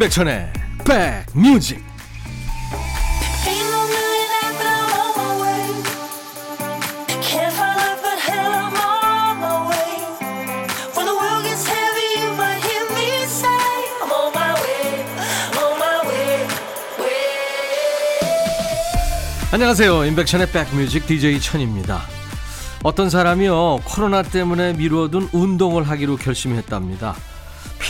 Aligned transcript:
임백천의 0.00 0.50
백뮤직. 1.34 1.84
안녕하세요. 19.52 20.06
임백천의 20.06 20.50
백뮤직 20.50 21.06
DJ 21.06 21.40
천입니다. 21.40 22.00
어떤 22.82 23.10
사람이요 23.10 23.80
코로나 23.84 24.22
때문에 24.22 24.72
미루어둔 24.72 25.28
운동을 25.32 25.82
하기로 25.82 26.16
결심했답니다 26.16 27.14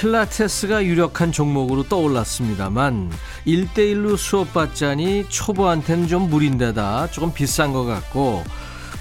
필라테스가 0.01 0.87
유력한 0.87 1.31
종목으로 1.31 1.83
떠올랐습니다만 1.83 3.11
1대1로 3.47 4.17
수업받자니 4.17 5.27
초보한테는 5.29 6.09
좀 6.09 6.31
무린데다 6.31 7.11
조금 7.11 7.35
비싼 7.35 7.75
것 7.75 7.85
같고 7.85 8.43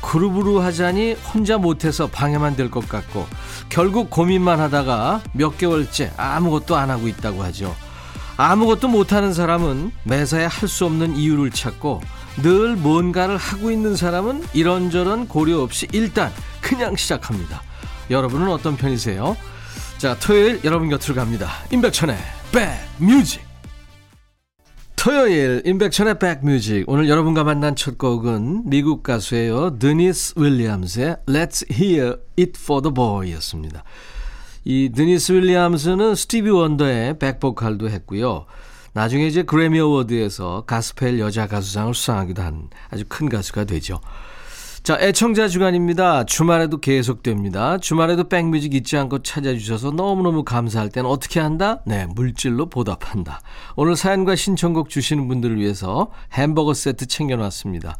그룹으로 0.02 0.60
하자니 0.60 1.14
혼자 1.14 1.58
못해서 1.58 2.08
방해만 2.08 2.58
될 2.58 2.70
것 2.70 2.88
같고 2.90 3.26
결국 3.70 4.10
고민만 4.10 4.60
하다가 4.60 5.22
몇 5.32 5.58
개월째 5.58 6.12
아무것도 6.18 6.76
안 6.76 6.90
하고 6.90 7.08
있다고 7.08 7.44
하죠. 7.44 7.74
아무것도 8.36 8.90
못하는 8.90 9.34
사람은 9.34 9.92
매사에 10.04 10.46
할 10.46 10.68
수 10.68 10.86
없는 10.86 11.16
이유를 11.16 11.52
찾고 11.52 12.02
늘 12.44 12.76
뭔가를 12.76 13.38
하고 13.38 13.72
있는 13.72 13.96
사람은 13.96 14.44
이런저런 14.54 15.30
고려 15.30 15.62
없이 15.62 15.88
일단 15.94 16.32
그냥 16.60 16.98
시작합니다. 16.98 17.62
여러분은 18.10 18.50
어떤 18.50 18.76
편이세요? 18.76 19.38
자, 20.00 20.18
토요일 20.18 20.62
여러분 20.64 20.88
곁으로 20.88 21.14
갑니다. 21.14 21.50
임백천의 21.74 22.16
백뮤직. 22.54 23.42
토요일 24.96 25.62
임백천의 25.66 26.20
백뮤직. 26.20 26.86
오늘 26.88 27.10
여러분과 27.10 27.44
만난 27.44 27.76
첫 27.76 27.98
곡은 27.98 28.70
미국 28.70 29.04
가수예요. 29.04 29.78
드니스 29.78 30.36
윌리엄스의 30.38 31.18
Let's 31.28 31.70
Hear 31.70 32.16
It 32.40 32.54
for 32.56 32.82
the 32.82 32.94
Boy였습니다. 32.94 33.84
이 34.64 34.90
드니스 34.96 35.34
윌리엄스는 35.34 36.16
스티비 36.16 36.50
원더의 36.50 37.20
백보컬도 37.20 37.90
했고요. 37.90 38.46
나중에 38.94 39.28
이제 39.28 39.44
그래미 39.44 39.82
어워드에서 39.82 40.64
가스펠 40.66 41.20
여자 41.20 41.46
가수상을 41.46 41.94
수상하기도 41.94 42.42
한 42.42 42.70
아주 42.90 43.04
큰 43.10 43.28
가수가 43.28 43.66
되죠. 43.66 44.00
자, 44.84 44.98
애청자 45.00 45.48
주간입니다. 45.48 46.24
주말에도 46.24 46.80
계속됩니다. 46.80 47.78
주말에도 47.78 48.28
백뮤직 48.28 48.74
잊지 48.74 48.98
않고 48.98 49.20
찾아주셔서 49.24 49.92
너무너무 49.92 50.44
감사할 50.44 50.90
때는 50.90 51.10
어떻게 51.10 51.40
한다? 51.40 51.82
네, 51.86 52.08
물질로 52.16 52.70
보답한다. 52.70 53.42
오늘 53.76 53.96
사연과 53.96 54.36
신청곡 54.36 54.90
주시는 54.90 55.28
분들을 55.28 55.60
위해서 55.60 56.12
햄버거 56.34 56.74
세트 56.74 57.08
챙겨놨습니다. 57.08 57.98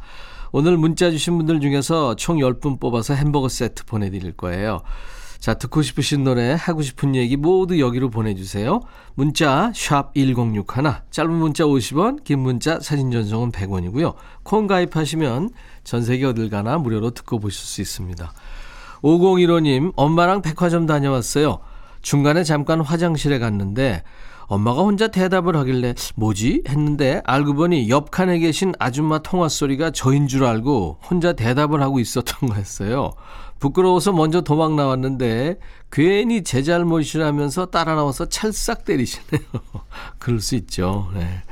오늘 0.52 0.76
문자 0.78 1.10
주신 1.10 1.36
분들 1.36 1.60
중에서 1.60 2.16
총 2.16 2.38
10분 2.38 2.80
뽑아서 2.80 3.14
햄버거 3.14 3.48
세트 3.48 3.84
보내드릴 3.84 4.32
거예요. 4.32 4.80
자, 5.40 5.54
듣고 5.54 5.80
싶으신 5.80 6.22
노래, 6.22 6.52
하고 6.52 6.82
싶은 6.82 7.14
얘기 7.14 7.36
모두 7.36 7.80
여기로 7.80 8.10
보내주세요. 8.10 8.80
문자, 9.14 9.72
샵 9.74 10.12
1061, 10.14 10.64
짧은 11.10 11.32
문자 11.32 11.64
50원, 11.64 12.22
긴 12.24 12.40
문자, 12.40 12.78
사진 12.78 13.10
전송은 13.10 13.50
100원이고요. 13.50 14.14
콩 14.42 14.66
가입하시면 14.66 15.48
전 15.82 16.02
세계 16.02 16.26
어딜 16.26 16.50
가나 16.50 16.76
무료로 16.76 17.12
듣고 17.12 17.38
보실 17.38 17.58
수 17.58 17.80
있습니다. 17.80 18.32
5015님, 19.02 19.94
엄마랑 19.96 20.42
백화점 20.42 20.84
다녀왔어요. 20.84 21.60
중간에 22.02 22.44
잠깐 22.44 22.82
화장실에 22.82 23.38
갔는데, 23.38 24.02
엄마가 24.50 24.82
혼자 24.82 25.06
대답을 25.06 25.56
하길래 25.56 25.94
뭐지? 26.16 26.64
했는데 26.68 27.22
알고 27.24 27.54
보니 27.54 27.88
옆 27.88 28.10
칸에 28.10 28.40
계신 28.40 28.72
아줌마 28.80 29.20
통화 29.20 29.48
소리가 29.48 29.92
저인 29.92 30.26
줄 30.26 30.44
알고 30.44 30.98
혼자 31.08 31.34
대답을 31.34 31.80
하고 31.80 32.00
있었던 32.00 32.48
거였어요. 32.48 33.12
부끄러워서 33.60 34.12
먼저 34.12 34.40
도망 34.40 34.74
나왔는데 34.74 35.58
괜히 35.92 36.42
제 36.42 36.62
잘못이라면서 36.62 37.66
따라 37.66 37.94
나와서 37.94 38.28
찰싹 38.28 38.84
때리시네요. 38.84 39.42
그럴 40.18 40.40
수 40.40 40.56
있죠. 40.56 41.10
네. 41.14 41.42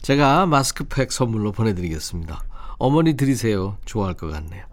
제가 0.00 0.46
마스크팩 0.46 1.12
선물로 1.12 1.52
보내드리겠습니다. 1.52 2.42
어머니 2.78 3.14
드리세요. 3.14 3.76
좋아할 3.84 4.14
것 4.14 4.30
같네요. 4.30 4.64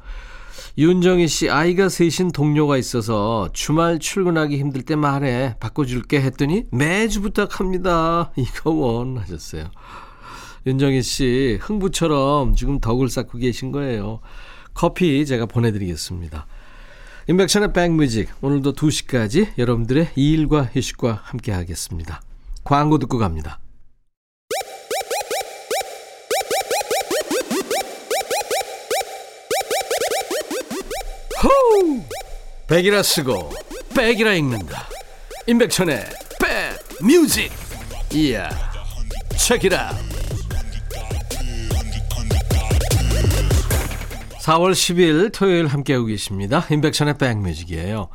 윤정희 0.78 1.28
씨, 1.28 1.50
아이가 1.50 1.90
셋인 1.90 2.32
동료가 2.32 2.78
있어서 2.78 3.50
주말 3.52 3.98
출근하기 3.98 4.59
힘들 4.59 4.84
때 4.84 4.96
말해. 4.96 5.56
바꿔줄게 5.59 6.22
했더니 6.22 6.66
매주 6.72 7.22
부탁합니다. 7.22 8.32
이거 8.38 8.70
원 8.70 9.18
하셨어요. 9.18 9.72
윤정희 10.68 11.02
씨, 11.02 11.58
흥부처럼 11.59 12.56
지금 12.56 12.80
덕을 12.80 13.09
쌓고 13.09 13.40
계신 13.40 13.72
거예요. 13.72 14.20
커피 14.76 15.26
제가 15.26 15.48
보내드리겠습니다. 15.48 16.46
인백션의 17.30 17.74
백뮤직 17.74 18.30
오늘도 18.42 18.72
2시까지 18.74 19.58
여러분들의 19.58 20.12
일과 20.16 20.64
휴식과 20.64 21.24
함께 21.26 21.52
하겠습니다. 21.52 22.22
광고 22.64 22.98
듣고 23.00 23.18
갑니다. 23.18 23.60
호우! 31.44 32.02
백이라 32.68 33.04
쓰고 33.04 33.52
백이라 33.94 34.34
읽는다. 34.36 34.88
임백천의 35.48 36.06
백뮤직 37.02 37.52
이야 38.14 38.50
체키라 39.38 39.92
4월 44.47 44.72
10일 44.72 45.34
토요일 45.34 45.68
함께하고 45.68 46.06
계십니다. 46.06 46.63
인백션의 46.72 47.18
백뮤직이에요. 47.18 48.08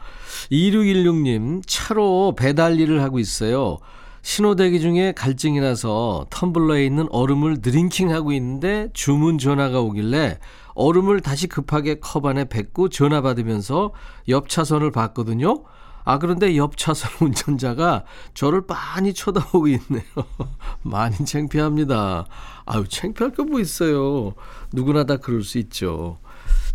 2616님, 0.50 1.62
차로 1.66 2.34
배달 2.38 2.80
일을 2.80 3.02
하고 3.02 3.18
있어요. 3.18 3.76
신호대기 4.22 4.80
중에 4.80 5.12
갈증이 5.12 5.60
나서 5.60 6.26
텀블러에 6.30 6.86
있는 6.86 7.06
얼음을 7.10 7.60
드링킹하고 7.60 8.32
있는데 8.32 8.88
주문 8.94 9.36
전화가 9.36 9.80
오길래 9.80 10.38
얼음을 10.74 11.20
다시 11.20 11.48
급하게 11.48 12.00
컵 12.00 12.24
안에 12.24 12.46
뱉고 12.46 12.88
전화 12.88 13.20
받으면서 13.20 13.92
옆 14.28 14.48
차선을 14.48 14.90
봤거든요. 14.90 15.64
아, 16.04 16.18
그런데 16.18 16.56
옆 16.56 16.76
차선 16.76 17.10
운전자가 17.20 18.04
저를 18.34 18.62
많이 18.66 19.12
쳐다보고 19.14 19.68
있네요. 19.68 20.02
많이 20.82 21.16
창피합니다. 21.16 22.26
아유, 22.64 22.88
창피할 22.88 23.32
거 23.32 23.44
뭐 23.44 23.60
있어요. 23.60 24.34
누구나 24.72 25.04
다 25.04 25.16
그럴 25.16 25.42
수 25.42 25.58
있죠. 25.58 26.18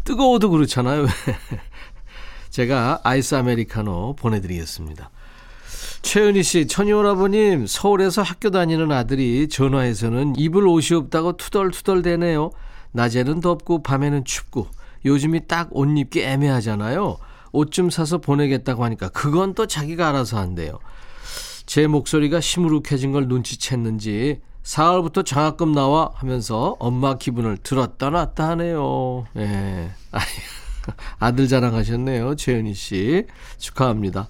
뜨거워도 0.08 0.50
그렇잖아요. 0.52 1.06
제가 2.50 3.02
아이스 3.04 3.36
아메리카노 3.36 4.16
보내드리겠습니다. 4.18 5.10
최은희 6.02 6.44
씨, 6.44 6.68
천이오라버님, 6.68 7.68
서울에서 7.68 8.22
학교 8.22 8.50
다니는 8.50 8.90
아들이 8.94 9.50
전화해서는 9.50 10.36
입을 10.38 10.66
옷이 10.66 10.98
없다고 10.98 11.36
투덜투덜 11.36 12.04
대네요. 12.04 12.52
낮에는 12.94 13.42
덥고 13.42 13.84
밤에는 13.84 14.24
춥고 14.24 14.68
요즘이 15.04 15.48
딱 15.48 15.70
옷 15.74 15.90
입기 15.98 16.22
애매하잖아요. 16.22 17.18
옷 17.52 17.72
좀 17.72 17.90
사서 17.90 18.20
보내겠다고 18.20 18.86
하니까 18.86 19.10
그건 19.10 19.54
또 19.56 19.68
자기가 19.68 20.08
알아서 20.08 20.38
한대요. 20.38 20.80
제 21.66 21.86
목소리가 21.86 22.40
시무룩해진 22.40 23.12
걸 23.12 23.28
눈치챘는지 23.28 24.40
사흘부터 24.68 25.24
장학금 25.24 25.72
나와 25.72 26.12
하면서 26.16 26.76
엄마 26.80 27.18
기분을 27.18 27.56
들었다 27.56 28.10
놨다 28.10 28.50
하네요. 28.50 29.26
예. 29.38 29.92
아들 31.20 31.48
자랑하셨네요. 31.48 32.36
최은희 32.36 32.74
씨. 32.74 33.26
축하합니다. 33.60 34.28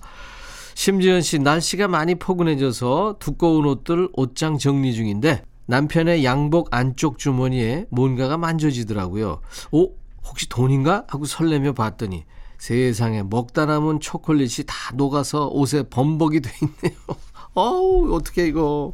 심지현 0.76 1.24
씨, 1.24 1.40
날씨가 1.40 1.88
많이 1.88 2.14
포근해져서 2.14 3.16
두꺼운 3.18 3.66
옷들 3.66 4.10
옷장 4.14 4.60
정리 4.60 4.94
중인데 4.94 5.42
남편의 5.66 6.24
양복 6.24 6.68
안쪽 6.70 7.18
주머니에 7.18 7.88
뭔가가 7.90 8.38
만져지더라고요. 8.38 9.42
오, 9.72 9.90
혹시 10.24 10.48
돈인가? 10.50 11.06
하고 11.08 11.26
설레며 11.26 11.74
봤더니 11.74 12.26
세상에 12.60 13.24
먹다 13.24 13.66
남은 13.66 14.02
초콜릿이 14.02 14.66
다 14.68 14.76
녹아서 14.94 15.48
옷에 15.48 15.82
범벅이 15.90 16.42
돼 16.42 16.52
있네요. 16.62 17.00
어우, 17.56 18.14
어떻게 18.14 18.46
이거. 18.46 18.94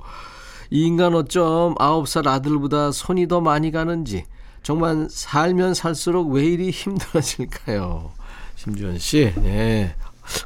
이 0.73 0.87
인간 0.87 1.13
어쩜 1.13 1.75
아홉 1.77 2.07
살 2.07 2.27
아들보다 2.27 2.91
손이 2.91 3.27
더 3.27 3.41
많이 3.41 3.69
가는지 3.69 4.25
정말 4.63 5.07
살면 5.07 5.75
살수록 5.75 6.31
왜 6.31 6.45
이리 6.45 6.71
힘들어질까요? 6.71 8.11
심주현 8.55 8.97
씨, 8.97 9.31
예. 9.43 9.95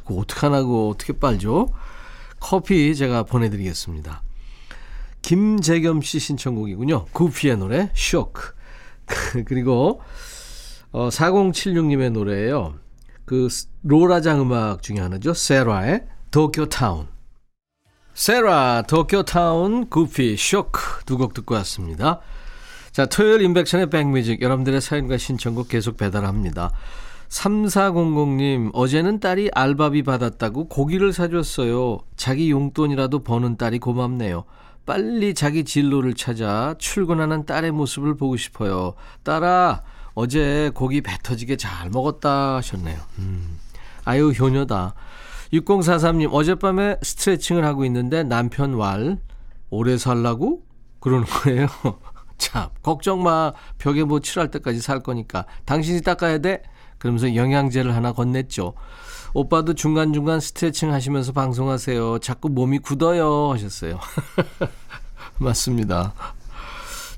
그 0.04 0.18
어떡하나고 0.18 0.90
어떻게 0.90 1.14
빨죠? 1.14 1.70
커피 2.40 2.94
제가 2.94 3.22
보내드리겠습니다. 3.22 4.22
김재겸 5.22 6.02
씨 6.02 6.18
신청곡이군요. 6.18 7.06
구피의 7.06 7.56
노래, 7.56 7.90
쇼크. 7.94 8.52
그리고, 9.46 10.02
어, 10.92 11.08
4076님의 11.08 12.10
노래예요. 12.10 12.74
그, 13.24 13.48
로라장 13.82 14.42
음악 14.42 14.82
중에 14.82 14.98
하나죠. 14.98 15.32
세라의 15.32 16.04
도쿄 16.30 16.66
타운. 16.66 17.08
세라, 18.18 18.82
도쿄타운, 18.88 19.88
구피, 19.88 20.36
쇼크 20.36 21.04
두 21.06 21.16
곡 21.18 21.34
듣고 21.34 21.54
왔습니다. 21.54 22.18
자, 22.90 23.06
토요일 23.06 23.42
임백천의 23.42 23.90
백뮤직 23.90 24.42
여러분들의 24.42 24.80
사연과 24.80 25.18
신청곡 25.18 25.68
계속 25.68 25.96
배달합니다. 25.96 26.72
3400님, 27.28 28.70
어제는 28.72 29.20
딸이 29.20 29.50
알바비 29.54 30.02
받았다고 30.02 30.66
고기를 30.66 31.12
사줬어요. 31.12 32.00
자기 32.16 32.50
용돈이라도 32.50 33.22
버는 33.22 33.56
딸이 33.56 33.78
고맙네요. 33.78 34.42
빨리 34.84 35.32
자기 35.32 35.62
진로를 35.62 36.14
찾아 36.14 36.74
출근하는 36.78 37.46
딸의 37.46 37.70
모습을 37.70 38.16
보고 38.16 38.36
싶어요. 38.36 38.94
딸아, 39.22 39.82
어제 40.14 40.72
고기 40.74 41.02
배 41.02 41.16
터지게 41.22 41.56
잘 41.56 41.88
먹었다 41.90 42.56
하셨네요. 42.56 42.98
음, 43.20 43.60
아유, 44.04 44.30
효녀다. 44.30 44.94
6043님, 45.52 46.32
어젯밤에 46.32 46.96
스트레칭을 47.02 47.64
하고 47.64 47.84
있는데 47.84 48.22
남편 48.22 48.74
왈, 48.74 49.18
오래 49.70 49.96
살라고? 49.96 50.62
그러는 51.00 51.26
거예요. 51.26 51.68
참, 52.38 52.68
걱정 52.82 53.22
마. 53.22 53.52
벽에 53.78 54.04
뭐 54.04 54.20
칠할 54.20 54.50
때까지 54.50 54.80
살 54.80 55.02
거니까. 55.02 55.46
당신이 55.64 56.02
닦아야 56.02 56.38
돼? 56.38 56.62
그러면서 56.98 57.34
영양제를 57.34 57.94
하나 57.94 58.12
건넸죠. 58.12 58.74
오빠도 59.34 59.74
중간중간 59.74 60.40
스트레칭 60.40 60.92
하시면서 60.92 61.32
방송하세요. 61.32 62.18
자꾸 62.20 62.48
몸이 62.48 62.78
굳어요. 62.78 63.52
하셨어요. 63.52 63.98
맞습니다. 65.38 66.14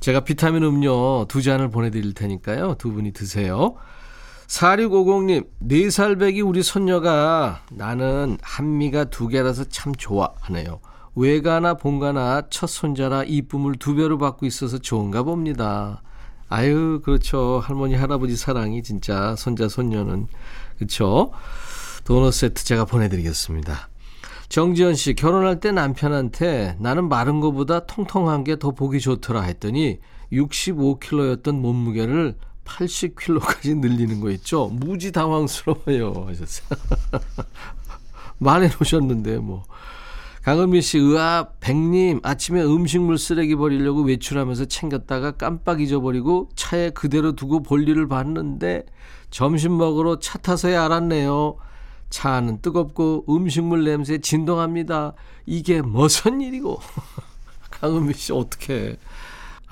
제가 0.01 0.21
비타민 0.21 0.63
음료 0.65 1.27
두 1.29 1.43
잔을 1.43 1.71
보내드릴 1.71 2.15
테니까요. 2.15 2.75
두 2.79 2.93
분이 2.93 3.13
드세요. 3.13 3.77
4650님, 4.51 5.47
4살 5.63 6.19
배기 6.19 6.41
우리 6.41 6.65
손녀가 6.65 7.63
나는 7.71 8.37
한미가 8.43 9.05
두 9.05 9.29
개라서 9.29 9.63
참 9.65 9.95
좋아 9.95 10.33
하네요. 10.41 10.81
외가나 11.15 11.75
본가나 11.75 12.43
첫 12.51 12.67
손자라 12.67 13.23
이쁨을 13.23 13.77
두 13.77 13.95
배로 13.95 14.19
받고 14.19 14.47
있어서 14.47 14.79
좋은가 14.79 15.23
봅니다. 15.23 16.03
아유, 16.49 17.01
그렇죠. 17.05 17.61
할머니, 17.63 17.95
할아버지 17.95 18.35
사랑이 18.37 18.83
진짜 18.83 19.37
손자, 19.37 19.69
손녀는. 19.69 20.27
그렇죠. 20.79 21.31
도넛 22.05 22.35
세트 22.35 22.65
제가 22.65 22.87
보내드리겠습니다. 22.87 23.89
정지현 24.49 24.97
씨, 24.97 25.15
결혼할 25.15 25.61
때 25.61 25.71
남편한테 25.71 26.77
나는 26.81 27.09
마른 27.09 27.39
거보다 27.39 27.87
통통한 27.87 28.43
게 28.43 28.57
더 28.57 28.73
보기 28.73 28.99
좋더라 28.99 29.43
했더니 29.43 30.01
65kg였던 30.33 31.55
몸무게를 31.61 32.35
80kg까지 32.71 33.77
늘리는 33.79 34.21
거 34.21 34.31
있죠? 34.31 34.69
무지 34.69 35.13
당황스러워요. 35.13 36.27
하셨어요. 36.29 36.79
말해 38.39 38.69
놓으셨는데, 38.69 39.39
뭐. 39.39 39.65
강은미 40.43 40.81
씨, 40.81 40.99
으아, 40.99 41.49
백님, 41.61 42.21
아침에 42.23 42.63
음식물 42.63 43.19
쓰레기 43.19 43.57
버리려고 43.57 44.03
외출하면서 44.03 44.67
챙겼다가 44.67 45.33
깜빡 45.33 45.83
잊어버리고 45.83 46.49
차에 46.57 46.91
그대로 46.91 47.33
두고 47.33 47.63
볼일을 47.63 48.09
봤는데 48.09 48.85
점심 49.31 49.77
먹으러 49.77 50.19
차 50.19 50.39
타서야 50.39 50.87
알았네요. 50.87 51.57
차 52.09 52.33
안은 52.33 52.63
뜨겁고 52.63 53.27
음식물 53.29 53.85
냄새 53.85 54.19
진동합니다. 54.19 55.13
이게 55.45 55.83
무슨 55.83 56.41
일이고. 56.41 56.81
강은미 57.71 58.15
씨, 58.15 58.33
어떡해. 58.33 58.97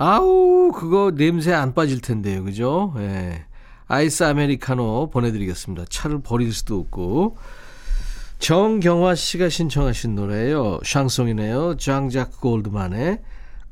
아우, 0.01 0.71
그거 0.71 1.11
냄새 1.13 1.53
안 1.53 1.73
빠질 1.73 1.99
텐데요. 1.99 2.43
그죠? 2.45 2.93
예. 2.99 3.43
아이스 3.87 4.23
아메리카노 4.23 5.09
보내드리겠습니다. 5.11 5.85
차를 5.89 6.21
버릴 6.21 6.53
수도 6.53 6.79
없고. 6.79 7.37
정경화 8.39 9.15
씨가 9.15 9.49
신청하신 9.49 10.15
노래예요. 10.15 10.79
샹송이네요. 10.85 11.75
장작 11.75 12.39
골드만의 12.39 13.19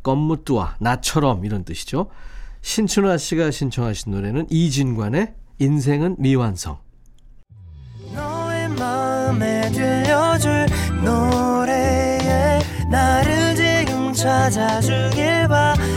껌무뚜와 0.03 0.75
나처럼 0.79 1.45
이런 1.45 1.63
뜻이죠. 1.63 2.09
신춘화 2.61 3.17
씨가 3.17 3.51
신청하신 3.51 4.11
노래는 4.11 4.47
이진관의 4.49 5.33
인생은 5.59 6.17
미완성. 6.19 6.79
찾아주길 14.17 15.47
바래 15.47 15.96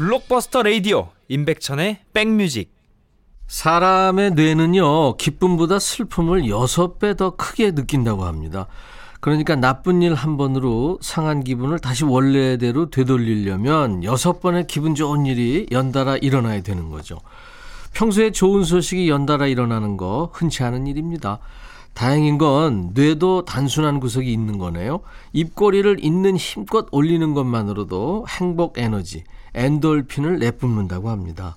블록버스터 0.00 0.62
레이디오 0.62 1.08
임백천의 1.28 1.98
백뮤직 2.14 2.72
사람의 3.48 4.30
뇌는요, 4.30 5.18
기쁨보다 5.18 5.78
슬픔을 5.78 6.44
6배 6.44 7.18
더 7.18 7.36
크게 7.36 7.72
느낀다고 7.72 8.24
합니다. 8.24 8.66
그러니까 9.20 9.56
나쁜 9.56 10.00
일 10.00 10.14
한 10.14 10.38
번으로 10.38 10.98
상한 11.02 11.44
기분을 11.44 11.80
다시 11.80 12.04
원래대로 12.04 12.88
되돌리려면 12.88 14.00
6번의 14.00 14.68
기분 14.68 14.94
좋은 14.94 15.26
일이 15.26 15.66
연달아 15.70 16.16
일어나야 16.16 16.62
되는 16.62 16.88
거죠. 16.88 17.18
평소에 17.92 18.30
좋은 18.30 18.64
소식이 18.64 19.10
연달아 19.10 19.48
일어나는 19.48 19.98
거 19.98 20.30
흔치 20.32 20.62
않은 20.62 20.86
일입니다. 20.86 21.40
다행인 21.92 22.38
건 22.38 22.92
뇌도 22.94 23.44
단순한 23.44 24.00
구석이 24.00 24.32
있는 24.32 24.56
거네요. 24.56 25.00
입꼬리를 25.34 26.02
있는 26.02 26.38
힘껏 26.38 26.86
올리는 26.90 27.34
것만으로도 27.34 28.24
행복 28.30 28.78
에너지, 28.78 29.24
엔돌핀을 29.54 30.38
내뿜는다고 30.38 31.10
합니다. 31.10 31.56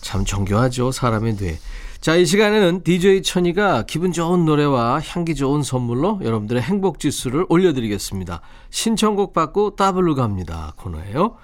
참 0.00 0.24
정교하죠. 0.24 0.92
사람의 0.92 1.36
뇌. 1.36 1.58
자, 2.00 2.14
이 2.14 2.24
시간에는 2.26 2.84
DJ 2.84 3.22
천이가 3.22 3.84
기분 3.86 4.12
좋은 4.12 4.44
노래와 4.44 5.00
향기 5.00 5.34
좋은 5.34 5.62
선물로 5.62 6.20
여러분들의 6.22 6.62
행복 6.62 7.00
지수를 7.00 7.46
올려드리겠습니다. 7.48 8.40
신청곡 8.70 9.32
받고 9.32 9.74
따블로 9.76 10.14
갑니다. 10.14 10.72
코너예요. 10.76 11.36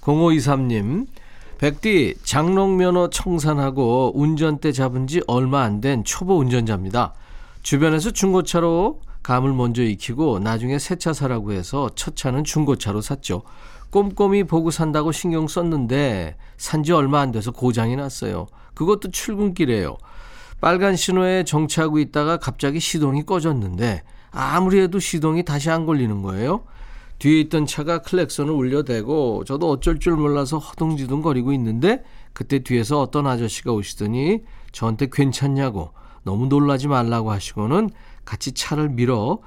0523님, 0.00 1.06
백디 1.58 2.16
장롱면허 2.24 3.10
청산하고 3.10 4.12
운전대 4.16 4.72
잡은 4.72 5.06
지 5.06 5.22
얼마 5.26 5.62
안 5.62 5.80
된 5.80 6.02
초보 6.04 6.38
운전자입니다. 6.38 7.14
주변에서 7.62 8.10
중고차로 8.10 9.00
감을 9.22 9.52
먼저 9.52 9.82
익히고 9.82 10.40
나중에 10.40 10.78
새 10.78 10.96
차 10.96 11.12
사라고 11.12 11.52
해서 11.52 11.88
첫 11.94 12.16
차는 12.16 12.44
중고차로 12.44 13.00
샀죠. 13.00 13.42
꼼꼼히 13.94 14.42
보고 14.42 14.72
산다고 14.72 15.12
신경 15.12 15.46
썼는데 15.46 16.36
산 16.56 16.82
지 16.82 16.92
얼마 16.92 17.20
안 17.20 17.30
돼서 17.30 17.52
고장이 17.52 17.94
났어요. 17.94 18.46
그것도 18.74 19.10
출근길에요. 19.12 19.96
빨간 20.60 20.96
신호에 20.96 21.44
정차하고 21.44 22.00
있다가 22.00 22.38
갑자기 22.38 22.80
시동이 22.80 23.24
꺼졌는데 23.24 24.02
아무리 24.32 24.80
해도 24.80 24.98
시동이 24.98 25.44
다시 25.44 25.70
안 25.70 25.86
걸리는 25.86 26.22
거예요. 26.22 26.64
뒤에 27.20 27.40
있던 27.42 27.66
차가 27.66 27.98
클렉선을 27.98 28.52
울려대고 28.52 29.44
저도 29.44 29.70
어쩔 29.70 30.00
줄 30.00 30.16
몰라서 30.16 30.58
허둥지둥 30.58 31.22
거리고 31.22 31.52
있는데 31.52 32.02
그때 32.32 32.58
뒤에서 32.58 33.00
어떤 33.00 33.28
아저씨가 33.28 33.72
오시더니 33.72 34.40
저한테 34.72 35.06
괜찮냐고 35.12 35.92
너무 36.24 36.46
놀라지 36.46 36.88
말라고 36.88 37.30
하시고는 37.30 37.90
같이 38.24 38.52
차를 38.52 38.88
밀어 38.88 39.38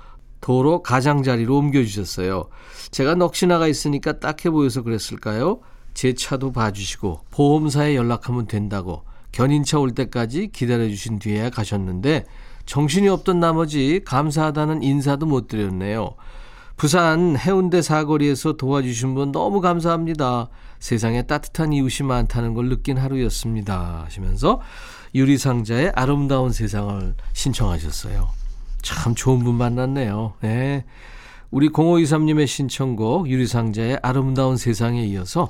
도로 0.47 0.81
가장자리로 0.81 1.57
옮겨주셨어요. 1.57 2.47
제가 2.91 3.15
넋이 3.15 3.49
나가 3.49 3.67
있으니까 3.67 4.21
딱해 4.21 4.49
보여서 4.49 4.81
그랬을까요? 4.81 5.59
제 5.93 6.13
차도 6.13 6.53
봐주시고 6.53 7.19
보험사에 7.31 7.97
연락하면 7.97 8.47
된다고 8.47 9.03
견인차 9.33 9.77
올 9.77 9.91
때까지 9.91 10.51
기다려주신 10.53 11.19
뒤에 11.19 11.49
가셨는데 11.49 12.23
정신이 12.65 13.09
없던 13.09 13.41
나머지 13.41 13.99
감사하다는 14.05 14.83
인사도 14.83 15.25
못 15.25 15.49
드렸네요. 15.49 16.15
부산 16.77 17.35
해운대 17.35 17.81
사거리에서 17.81 18.53
도와주신 18.53 19.15
분 19.15 19.33
너무 19.33 19.59
감사합니다. 19.59 20.47
세상에 20.79 21.23
따뜻한 21.23 21.73
이웃이 21.73 22.07
많다는 22.07 22.53
걸 22.53 22.69
느낀 22.69 22.97
하루였습니다. 22.97 24.03
하시면서 24.05 24.61
유리상자의 25.13 25.91
아름다운 25.93 26.53
세상을 26.53 27.15
신청하셨어요. 27.33 28.36
참 28.87 29.15
좋은 29.15 29.39
분 29.43 29.55
만났네요. 29.55 30.35
네. 30.39 30.85
우리 31.51 31.69
0523님의 31.69 32.47
신청곡 32.47 33.27
유리상자의 33.29 33.99
아름다운 34.01 34.55
세상에 34.55 35.03
이어서 35.07 35.49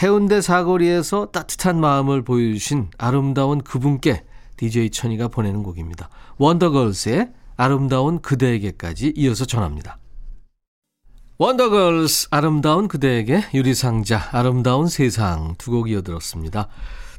해운대 0.00 0.40
사거리에서 0.40 1.26
따뜻한 1.26 1.80
마음을 1.80 2.22
보여주신 2.22 2.90
아름다운 2.96 3.60
그분께 3.60 4.24
DJ 4.56 4.90
천이가 4.90 5.28
보내는 5.28 5.64
곡입니다. 5.64 6.10
원더걸스의 6.38 7.32
아름다운 7.56 8.20
그대에게까지 8.20 9.14
이어서 9.16 9.44
전합니다. 9.44 9.98
원더걸스 11.38 12.28
아름다운 12.30 12.86
그대에게 12.86 13.42
유리상자 13.52 14.28
아름다운 14.30 14.86
세상 14.86 15.56
두 15.58 15.72
곡 15.72 15.90
이어들었습니다. 15.90 16.68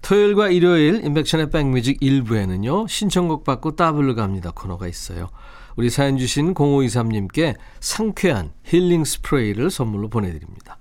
토요일과 0.02 0.50
일요일 0.50 1.06
인백션의 1.06 1.50
백뮤직 1.50 2.00
1부에는요. 2.00 2.88
신청곡 2.88 3.44
받고 3.44 3.76
따블로 3.76 4.16
갑니다 4.16 4.52
코너가 4.54 4.88
있어요. 4.88 5.30
우리 5.76 5.90
사연 5.90 6.18
주신 6.18 6.54
0523님께 6.54 7.56
상쾌한 7.80 8.52
힐링 8.64 9.04
스프레이를 9.04 9.70
선물로 9.70 10.10
보내드립니다. 10.10 10.78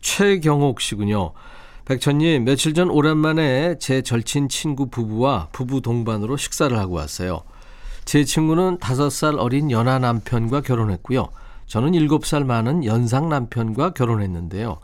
최경옥 0.00 0.80
씨군요. 0.80 1.32
백천님, 1.84 2.44
며칠 2.44 2.72
전 2.74 2.88
오랜만에 2.88 3.76
제 3.78 4.02
절친 4.02 4.48
친구 4.48 4.90
부부와 4.90 5.48
부부 5.52 5.80
동반으로 5.80 6.36
식사를 6.36 6.76
하고 6.78 6.94
왔어요. 6.94 7.42
제 8.04 8.24
친구는 8.24 8.78
5살 8.78 9.38
어린 9.38 9.70
연하 9.70 9.98
남편과 9.98 10.62
결혼했고요. 10.62 11.28
저는 11.66 11.92
7살 11.92 12.44
많은 12.44 12.84
연상 12.84 13.28
남편과 13.28 13.90
결혼했는데요. 13.94 14.78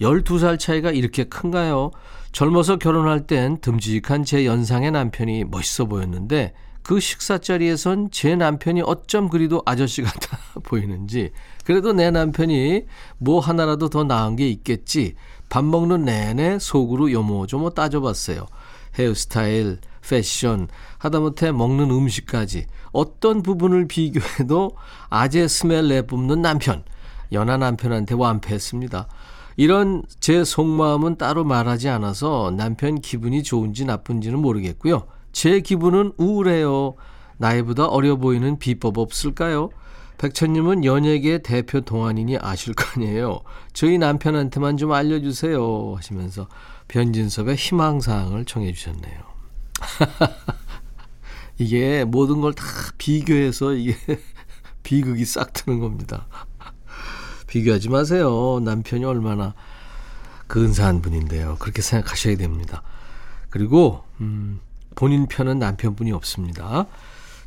12살 0.00 0.58
차이가 0.58 0.90
이렇게 0.90 1.24
큰가요? 1.24 1.90
젊어서 2.32 2.76
결혼할 2.76 3.26
땐 3.26 3.58
듬직한 3.60 4.24
제 4.24 4.46
연상의 4.46 4.92
남편이 4.92 5.44
멋있어 5.44 5.86
보였는데 5.86 6.54
그 6.82 7.00
식사 7.00 7.38
자리에선 7.38 8.10
제 8.10 8.36
남편이 8.36 8.82
어쩜 8.82 9.28
그리도 9.28 9.62
아저씨 9.66 10.02
같아 10.02 10.38
보이는지 10.62 11.30
그래도 11.64 11.92
내 11.92 12.10
남편이 12.10 12.84
뭐 13.18 13.40
하나라도 13.40 13.88
더 13.88 14.04
나은 14.04 14.36
게 14.36 14.48
있겠지 14.48 15.14
밥 15.48 15.64
먹는 15.64 16.04
내내 16.04 16.58
속으로 16.58 17.10
요모조모 17.10 17.70
따져봤어요. 17.70 18.46
헤어스타일, 18.98 19.78
패션, 20.08 20.68
하다못해 20.98 21.52
먹는 21.52 21.90
음식까지 21.90 22.66
어떤 22.92 23.42
부분을 23.42 23.86
비교해도 23.86 24.76
아재 25.08 25.48
스멜 25.48 25.88
내뿜는 25.88 26.42
남편, 26.42 26.84
연하 27.32 27.56
남편한테 27.56 28.14
완패했습니다. 28.14 29.08
이런 29.60 30.02
제 30.20 30.42
속마음은 30.42 31.16
따로 31.18 31.44
말하지 31.44 31.90
않아서 31.90 32.50
남편 32.56 32.98
기분이 32.98 33.42
좋은지 33.42 33.84
나쁜지는 33.84 34.38
모르겠고요. 34.38 35.06
제 35.32 35.60
기분은 35.60 36.14
우울해요. 36.16 36.94
나이보다 37.36 37.84
어려 37.84 38.16
보이는 38.16 38.58
비법 38.58 38.96
없을까요? 38.96 39.68
백천님은 40.16 40.86
연예계 40.86 41.42
대표 41.42 41.82
동안이니 41.82 42.38
아실 42.40 42.72
거 42.72 42.84
아니에요. 42.96 43.40
저희 43.74 43.98
남편한테만 43.98 44.78
좀 44.78 44.92
알려주세요. 44.92 45.94
하시면서 45.94 46.48
변진섭의 46.88 47.56
희망사항을 47.56 48.46
청해 48.46 48.72
주셨네요. 48.72 49.20
이게 51.58 52.06
모든 52.06 52.40
걸 52.40 52.54
다 52.54 52.64
비교해서 52.96 53.74
이게 53.74 53.94
비극이 54.84 55.26
싹 55.26 55.52
트는 55.52 55.80
겁니다. 55.80 56.28
비교하지 57.50 57.88
마세요. 57.88 58.60
남편이 58.64 59.04
얼마나 59.04 59.54
근사한 60.46 61.02
분인데요. 61.02 61.56
그렇게 61.58 61.82
생각하셔야 61.82 62.36
됩니다. 62.36 62.82
그리고 63.50 64.04
음, 64.20 64.60
본인 64.94 65.26
편은 65.26 65.58
남편분이 65.58 66.12
없습니다. 66.12 66.86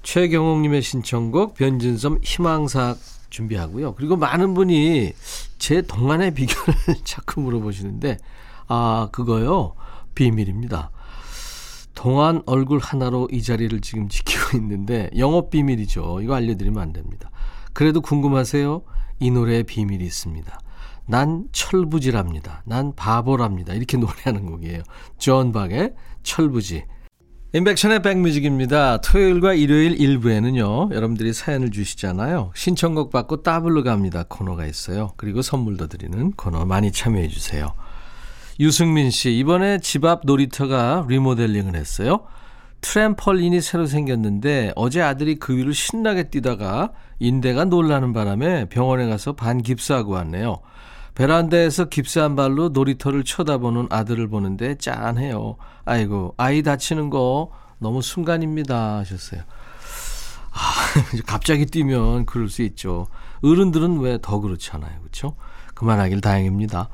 최경옥님의 0.03 0.81
신청곡 0.81 1.55
변진섭 1.55 2.19
희망사 2.21 2.95
준비하고요. 3.29 3.95
그리고 3.95 4.17
많은 4.17 4.53
분이 4.53 5.13
제 5.57 5.81
동안의 5.81 6.33
비결을 6.33 6.73
자꾸 7.05 7.39
물어보시는데 7.41 8.17
아 8.67 9.07
그거요 9.13 9.73
비밀입니다. 10.15 10.91
동안 11.95 12.41
얼굴 12.45 12.79
하나로 12.79 13.29
이 13.31 13.41
자리를 13.41 13.79
지금 13.79 14.09
지키고 14.09 14.57
있는데 14.57 15.09
영업 15.17 15.49
비밀이죠. 15.49 16.19
이거 16.21 16.33
알려드리면 16.35 16.81
안 16.81 16.91
됩니다. 16.91 17.31
그래도 17.71 18.01
궁금하세요? 18.01 18.81
이 19.19 19.31
노래의 19.31 19.63
비밀이 19.63 20.03
있습니다. 20.03 20.59
난 21.05 21.45
철부지랍니다. 21.51 22.63
난 22.65 22.93
바보랍니다. 22.95 23.73
이렇게 23.73 23.97
노래하는 23.97 24.45
곡이에요. 24.45 24.83
존 25.17 25.51
박의 25.51 25.93
철부지. 26.23 26.85
임백천의 27.55 28.01
백뮤직입니다. 28.01 28.99
토요일과 29.01 29.53
일요일 29.53 29.99
일부에는요, 30.01 30.89
여러분들이 30.91 31.33
사연을 31.33 31.69
주시잖아요. 31.69 32.51
신청곡 32.55 33.11
받고 33.11 33.43
따블로 33.43 33.83
갑니다. 33.83 34.23
코너가 34.27 34.65
있어요. 34.65 35.11
그리고 35.17 35.43
선물도 35.43 35.85
드리는 35.85 36.31
코너 36.31 36.65
많이 36.65 36.91
참여해 36.91 37.27
주세요. 37.27 37.75
유승민 38.59 39.11
씨, 39.11 39.37
이번에 39.37 39.79
집 39.79 40.03
앞 40.05 40.21
놀이터가 40.25 41.05
리모델링을 41.07 41.75
했어요. 41.75 42.25
트램펄린이 42.83 43.61
새로 43.61 43.85
생겼는데 43.87 44.73
어제 44.75 45.01
아들이 45.01 45.35
그 45.35 45.55
위를 45.55 45.73
신나게 45.73 46.29
뛰다가 46.29 46.91
인대가 47.17 47.63
놀라는 47.65 48.13
바람에 48.13 48.65
병원에 48.65 49.07
가서 49.07 49.33
반 49.33 49.61
깁스하고 49.61 50.11
왔네요. 50.11 50.59
베란다에서 51.15 51.85
깁스한 51.85 52.35
발로 52.35 52.69
놀이터를 52.69 53.23
쳐다보는 53.23 53.87
아들을 53.89 54.27
보는데 54.27 54.75
짠해요. 54.75 55.57
아이고, 55.85 56.33
아이 56.37 56.61
다치는 56.61 57.09
거 57.09 57.51
너무 57.79 58.01
순간입니다. 58.01 58.97
하셨어요. 58.97 59.41
아, 60.51 60.59
갑자기 61.25 61.65
뛰면 61.65 62.25
그럴 62.25 62.49
수 62.49 62.61
있죠. 62.63 63.07
어른들은 63.43 63.99
왜 63.99 64.17
더 64.21 64.39
그렇잖아요. 64.39 64.99
그렇죠? 64.99 65.35
그만하길 65.73 66.21
다행입니다. 66.21 66.89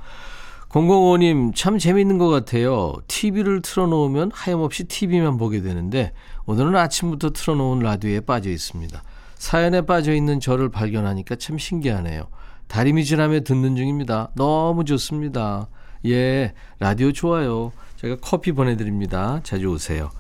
005님, 0.69 1.55
참 1.55 1.79
재밌는 1.79 2.19
것 2.19 2.29
같아요. 2.29 2.93
TV를 3.07 3.61
틀어놓으면 3.61 4.31
하염없이 4.33 4.83
TV만 4.83 5.38
보게 5.38 5.61
되는데, 5.61 6.13
오늘은 6.45 6.75
아침부터 6.75 7.31
틀어놓은 7.31 7.79
라디오에 7.79 8.19
빠져 8.19 8.51
있습니다. 8.51 9.01
사연에 9.35 9.81
빠져 9.81 10.13
있는 10.13 10.39
저를 10.39 10.69
발견하니까 10.69 11.38
참 11.38 11.57
신기하네요. 11.57 12.27
다리미 12.67 13.03
지나며 13.03 13.39
듣는 13.39 13.75
중입니다. 13.75 14.29
너무 14.35 14.85
좋습니다. 14.85 15.67
예, 16.05 16.53
라디오 16.77 17.11
좋아요. 17.11 17.71
제가 17.95 18.17
커피 18.21 18.51
보내드립니다. 18.51 19.39
자주 19.43 19.69
오세요. 19.69 20.11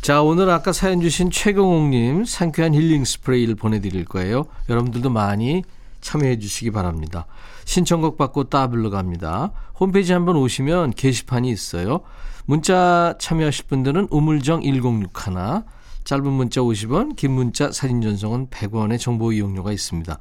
자, 0.00 0.22
오늘 0.22 0.48
아까 0.48 0.72
사연 0.72 1.00
주신 1.02 1.30
최경옥님 1.30 2.24
상쾌한 2.24 2.74
힐링 2.74 3.04
스프레이를 3.04 3.54
보내드릴 3.54 4.06
거예요. 4.06 4.46
여러분들도 4.70 5.10
많이 5.10 5.62
참여해 6.02 6.38
주시기 6.38 6.70
바랍니다. 6.70 7.26
신청곡 7.64 8.18
받고 8.18 8.44
따블로 8.44 8.90
갑니다. 8.90 9.52
홈페이지 9.80 10.12
한번 10.12 10.36
오시면 10.36 10.90
게시판이 10.90 11.50
있어요. 11.50 12.00
문자 12.44 13.14
참여하실 13.18 13.66
분들은 13.68 14.08
우물정 14.10 14.62
1061 14.62 15.62
짧은 16.04 16.30
문자 16.30 16.60
50원, 16.60 17.16
긴 17.16 17.30
문자 17.32 17.70
사진 17.70 18.02
전송은 18.02 18.48
100원의 18.48 18.98
정보 18.98 19.32
이용료가 19.32 19.72
있습니다. 19.72 20.18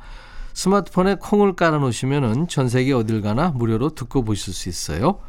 스마트폰에 0.53 1.15
콩을 1.15 1.55
깔아 1.55 1.79
놓으시면 1.79 2.47
전 2.47 2.69
세계 2.69 2.93
어딜 2.93 3.21
가나 3.21 3.49
무료로 3.49 3.95
듣고 3.95 4.23
보실 4.23 4.53
수 4.53 4.69
있어요. 4.69 5.19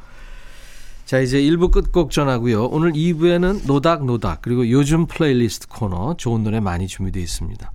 자, 1.06 1.20
이제 1.20 1.40
1부 1.40 1.70
끝곡 1.70 2.10
전하고요. 2.10 2.66
오늘 2.66 2.92
2부에는 2.92 3.66
노닥노닥 3.66 4.42
그리고 4.42 4.68
요즘 4.70 5.06
플레이리스트 5.06 5.68
코너 5.68 6.14
좋은 6.16 6.42
노래 6.42 6.60
많이 6.60 6.86
준비되어 6.86 7.22
있습니다. 7.22 7.72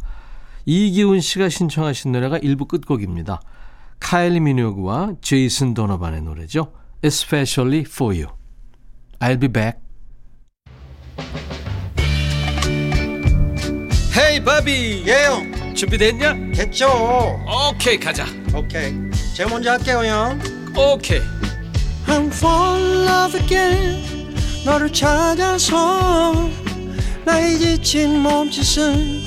이기훈 0.68 1.22
씨가 1.22 1.48
신청하신 1.48 2.12
노래가 2.12 2.38
1부 2.40 2.68
끝곡입니다. 2.68 3.40
카일리 4.02 4.42
미노그와 4.42 5.14
제이슨 5.22 5.74
도너반의 5.74 6.22
노래죠. 6.22 6.74
Especially 7.02 7.86
for 7.88 8.14
you. 8.14 8.36
I'll 9.20 9.40
be 9.40 9.48
back. 9.48 9.80
헤이 14.18 14.44
바비 14.44 15.06
예영 15.08 15.74
준비됐냐? 15.74 16.34
됐죠 16.54 16.88
오케이 17.72 17.98
가자 17.98 18.26
오케이 18.54 18.94
제가 19.36 19.50
먼저 19.50 19.72
할게요 19.72 20.04
형 20.04 20.40
오케이 20.76 21.22
I'm 22.08 22.28
fall 22.28 22.82
in 22.82 23.08
love 23.08 23.40
again 23.40 24.36
너를 24.66 24.92
찾아서 24.92 26.50
나의 27.26 27.58
지친 27.58 28.20
몸짓은 28.20 29.27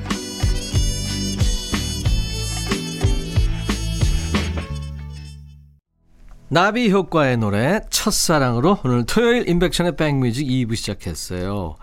나비 6.51 6.91
효과의 6.91 7.37
노래 7.37 7.79
첫사랑으로 7.89 8.79
오늘 8.83 9.05
토요일 9.05 9.47
인백션의 9.47 9.95
백뮤직 9.95 10.45
2부 10.45 10.75
시작했어요. 10.75 11.77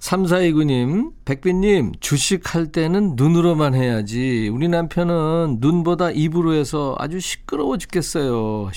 3429님, 0.00 1.12
백빈님, 1.24 1.92
주식할 2.00 2.72
때는 2.72 3.12
눈으로만 3.14 3.76
해야지. 3.76 4.50
우리 4.52 4.66
남편은 4.66 5.58
눈보다 5.60 6.10
입으로 6.10 6.54
해서 6.54 6.96
아주 6.98 7.20
시끄러워 7.20 7.78
죽겠어요. 7.78 8.72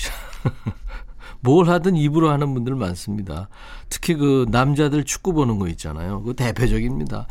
뭘 1.40 1.68
하든 1.68 1.96
입으로 1.96 2.30
하는 2.30 2.54
분들 2.54 2.76
많습니다. 2.76 3.48
특히 3.88 4.14
그 4.14 4.46
남자들 4.50 5.02
축구 5.02 5.32
보는 5.32 5.58
거 5.58 5.66
있잖아요. 5.66 6.22
그 6.22 6.34
대표적입니다. 6.34 7.26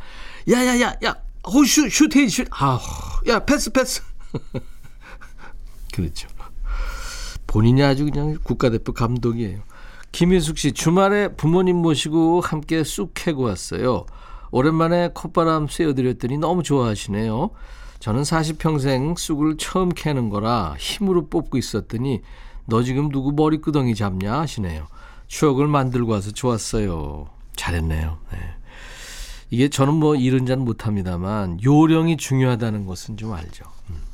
야 0.49 0.59
야 0.59 0.81
야 0.81 0.93
야, 1.05 1.15
호슛 1.47 1.89
슛해 1.89 2.27
슛. 2.27 2.47
아, 2.51 2.81
야 3.29 3.39
패스 3.45 3.71
패스. 3.71 4.01
그렇죠. 5.93 6.27
본인이 7.53 7.83
아주 7.83 8.05
그냥 8.05 8.35
국가대표 8.41 8.93
감독이에요. 8.93 9.59
김인숙 10.11 10.57
씨 10.57 10.71
주말에 10.71 11.27
부모님 11.27 11.75
모시고 11.75 12.41
함께 12.41 12.83
쑥 12.83 13.11
캐고 13.13 13.43
왔어요. 13.43 14.07
오랜만에 14.49 15.11
콧바람 15.13 15.67
쐬어드렸더니 15.67 16.39
너무 16.39 16.63
좋아하시네요. 16.63 17.51
저는 17.99 18.23
40평생 18.23 19.15
쑥을 19.19 19.57
처음 19.57 19.89
캐는 19.89 20.31
거라 20.31 20.73
힘으로 20.79 21.27
뽑고 21.27 21.59
있었더니 21.59 22.23
너 22.65 22.81
지금 22.81 23.09
누구 23.09 23.31
머리끄덩이 23.33 23.93
잡냐 23.93 24.33
하시네요. 24.39 24.87
추억을 25.27 25.67
만들고 25.67 26.11
와서 26.11 26.31
좋았어요. 26.31 27.27
잘했네요. 27.55 28.17
네. 28.31 28.39
이게 29.51 29.69
저는 29.69 29.93
뭐 29.93 30.15
이런 30.15 30.47
잔 30.47 30.61
못합니다만 30.61 31.59
요령이 31.63 32.17
중요하다는 32.17 32.87
것은 32.87 33.17
좀 33.17 33.31
알죠. 33.31 33.65
음. 33.91 34.12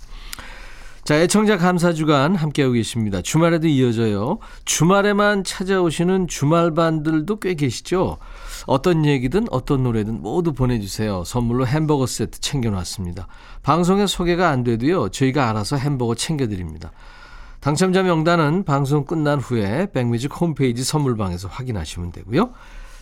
자, 1.09 1.19
애청자 1.19 1.57
감사 1.57 1.91
주간 1.91 2.35
함께하고 2.35 2.73
계십니다. 2.73 3.19
주말에도 3.23 3.67
이어져요. 3.67 4.37
주말에만 4.65 5.43
찾아오시는 5.43 6.27
주말반들도 6.27 7.39
꽤 7.39 7.55
계시죠? 7.55 8.19
어떤 8.67 9.03
얘기든 9.07 9.47
어떤 9.49 9.81
노래든 9.81 10.21
모두 10.21 10.53
보내주세요. 10.53 11.23
선물로 11.25 11.65
햄버거 11.65 12.05
세트 12.05 12.41
챙겨놨습니다. 12.41 13.25
방송에 13.63 14.05
소개가 14.05 14.49
안 14.49 14.63
돼도요. 14.63 15.09
저희가 15.09 15.49
알아서 15.49 15.77
햄버거 15.77 16.13
챙겨드립니다. 16.13 16.91
당첨자 17.59 18.03
명단은 18.03 18.63
방송 18.63 19.03
끝난 19.03 19.39
후에 19.39 19.87
백뮤직 19.91 20.39
홈페이지 20.39 20.83
선물방에서 20.83 21.47
확인하시면 21.47 22.11
되고요. 22.11 22.51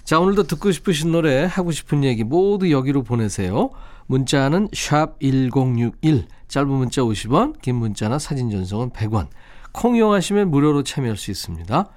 자, 0.06 0.22
오늘도 0.22 0.44
듣고 0.44 0.72
싶으신 0.72 1.12
노래, 1.12 1.44
하고 1.44 1.72
싶은 1.74 2.06
얘기 2.06 2.24
모두 2.24 2.72
여기로 2.72 3.04
보내세요. 3.04 3.72
문자는 4.08 4.70
샵 4.74 5.20
1061, 5.20 6.28
짧은 6.48 6.70
문자 6.70 7.02
50원, 7.02 7.62
긴 7.62 7.76
문자나 7.76 8.20
사진 8.20 8.50
전송은 8.50 8.92
100원. 8.92 9.28
콩 9.74 9.96
이용하시면 9.96 10.50
무료로 10.50 10.84
참여할 10.84 11.18
수 11.18 11.30
있습니다. 11.30 11.90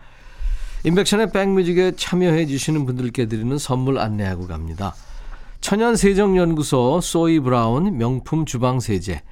임백천의 0.84 1.30
백뮤직에 1.30 1.92
참여해 1.96 2.46
주시는 2.46 2.84
분들께 2.86 3.26
드리는 3.26 3.56
선물 3.58 3.98
안내하고 3.98 4.46
갑니다. 4.46 4.94
천연세정연구소 5.60 7.00
소이 7.02 7.38
브라운 7.40 7.98
명품 7.98 8.46
주방세제 8.46 9.22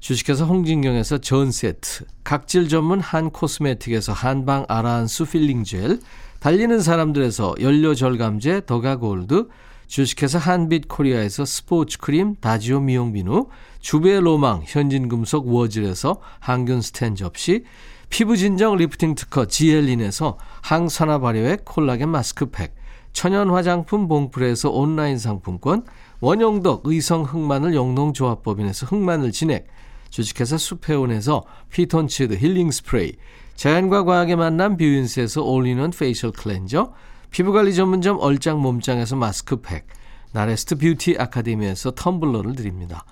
주식회사 0.00 0.44
홍진경에서 0.44 1.18
전 1.18 1.52
세트 1.52 2.06
각질 2.24 2.68
전문 2.68 3.00
한 3.00 3.30
코스메틱에서 3.30 4.12
한방 4.12 4.64
아라한수 4.68 5.26
필링 5.26 5.62
젤 5.62 6.00
달리는 6.40 6.80
사람들에서 6.80 7.54
연료절감제 7.60 8.62
더가골드 8.66 9.46
주식회사 9.90 10.38
한빛코리아에서 10.38 11.44
스포츠크림 11.44 12.36
다지오 12.40 12.78
미용비누 12.78 13.48
주베로망 13.80 14.62
현진금속 14.64 15.48
워즐에서 15.48 16.20
항균 16.38 16.80
스텐 16.80 17.16
접시 17.16 17.64
피부진정 18.08 18.76
리프팅 18.76 19.16
특허 19.16 19.46
지엘린에서 19.46 20.38
항산화 20.62 21.18
발효액 21.18 21.64
콜라겐 21.64 22.08
마스크팩, 22.08 22.76
천연 23.12 23.50
화장품 23.50 24.06
봉프레에서 24.06 24.70
온라인 24.70 25.18
상품권, 25.18 25.82
원용덕 26.20 26.82
의성 26.84 27.24
흑마늘 27.24 27.74
영농조합법인에서 27.74 28.86
흑마늘 28.86 29.32
진액, 29.32 29.66
주식회사 30.10 30.56
수페온에서 30.56 31.42
피톤치드 31.70 32.34
힐링 32.34 32.70
스프레이, 32.70 33.14
자연과 33.56 34.04
과학의 34.04 34.36
만남 34.36 34.76
뷰인스에서 34.76 35.42
올리는 35.42 35.90
페이셜 35.90 36.30
클렌저, 36.30 36.92
피부관리 37.30 37.74
전문점 37.74 38.18
얼짱 38.20 38.60
몸짱에서 38.60 39.16
마스크팩, 39.16 39.86
나레스트 40.32 40.76
뷰티 40.76 41.16
아카데미에서 41.18 41.92
텀블러를 41.92 42.56
드립니다. 42.56 43.04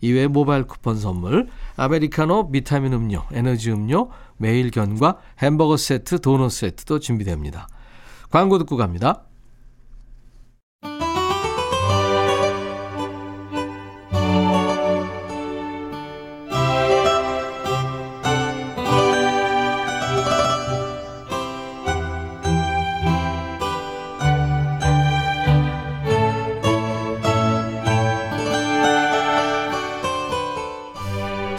이외에 0.00 0.26
모바일 0.26 0.64
쿠폰 0.64 0.98
선물, 0.98 1.48
아메리카노, 1.76 2.50
비타민 2.50 2.92
음료, 2.92 3.22
에너지 3.32 3.70
음료, 3.70 4.10
매일 4.36 4.70
견과 4.70 5.18
햄버거 5.38 5.76
세트, 5.76 6.20
도넛 6.20 6.50
세트도 6.50 7.00
준비됩니다. 7.00 7.68
광고 8.30 8.58
듣고 8.58 8.76
갑니다. 8.76 9.22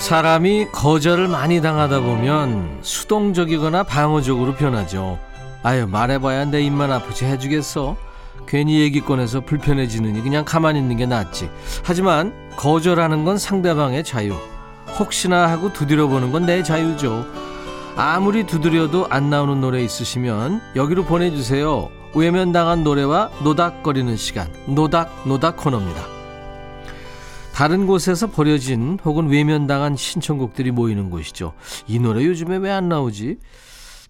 사람이 0.07 0.67
거절을 0.71 1.27
많이 1.27 1.59
당하다 1.61 1.99
보면 1.99 2.77
수동적이거나 2.81 3.83
방어적으로 3.83 4.55
변하죠. 4.55 5.19
아유, 5.63 5.85
말해봐야 5.85 6.45
내 6.45 6.61
입만 6.61 6.93
아프지 6.93 7.25
해주겠어. 7.25 7.97
괜히 8.47 8.79
얘기 8.79 9.01
꺼내서 9.01 9.41
불편해지느니 9.41 10.21
그냥 10.23 10.45
가만히 10.45 10.79
있는 10.79 10.95
게 10.95 11.05
낫지. 11.05 11.49
하지만 11.83 12.31
거절하는 12.55 13.25
건 13.25 13.37
상대방의 13.37 14.05
자유. 14.05 14.33
혹시나 14.97 15.49
하고 15.49 15.73
두드려보는 15.73 16.31
건 16.31 16.45
내 16.45 16.63
자유죠. 16.63 17.25
아무리 17.97 18.45
두드려도 18.45 19.07
안 19.09 19.29
나오는 19.29 19.59
노래 19.59 19.81
있으시면 19.83 20.61
여기로 20.77 21.03
보내주세요. 21.03 21.89
외면당한 22.15 22.85
노래와 22.85 23.29
노닥거리는 23.43 24.15
시간. 24.15 24.47
노닥노닥 24.67 25.27
노닥 25.27 25.57
코너입니다. 25.57 26.16
다른 27.57 27.87
곳에서 27.87 28.29
버려진 28.29 28.99
혹은 29.03 29.29
외면당한 29.29 29.95
신청곡들이 29.97 30.69
모이는 30.69 31.09
곳이죠. 31.09 31.53
이 31.87 31.97
노래 31.97 32.23
요즘에 32.23 32.57
왜 32.57 32.69
안 32.69 32.87
나오지? 32.87 33.37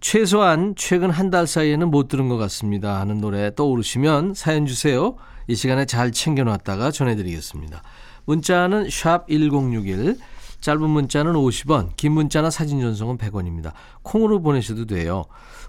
최소한 0.02 0.74
최근 0.76 1.10
한 1.12 1.30
달 1.32 1.48
사이에는 1.48 1.90
못 1.90 2.10
들은 2.10 2.28
것 2.28 2.36
같습니다 2.36 3.00
하는 3.00 3.22
노래 3.22 3.56
떠오르시면 3.56 4.34
사연 4.34 4.66
주세요. 4.66 5.16
이 5.48 5.56
시간에 5.56 5.86
잘 5.86 6.12
챙겨놨다가 6.12 6.92
전해드리겠습니다. 6.92 7.84
문자는 8.26 8.90
샵 8.90 9.30
1061, 9.30 10.18
짧은 10.60 10.82
문자는 10.90 11.32
50원, 11.32 11.96
긴 11.96 12.12
문자나 12.12 12.50
사진 12.50 12.82
전송은 12.82 13.18
100원입니다. 13.18 13.72
콩으로 14.02 14.42
보내셔도 14.42 14.86
돼요. 14.86 15.24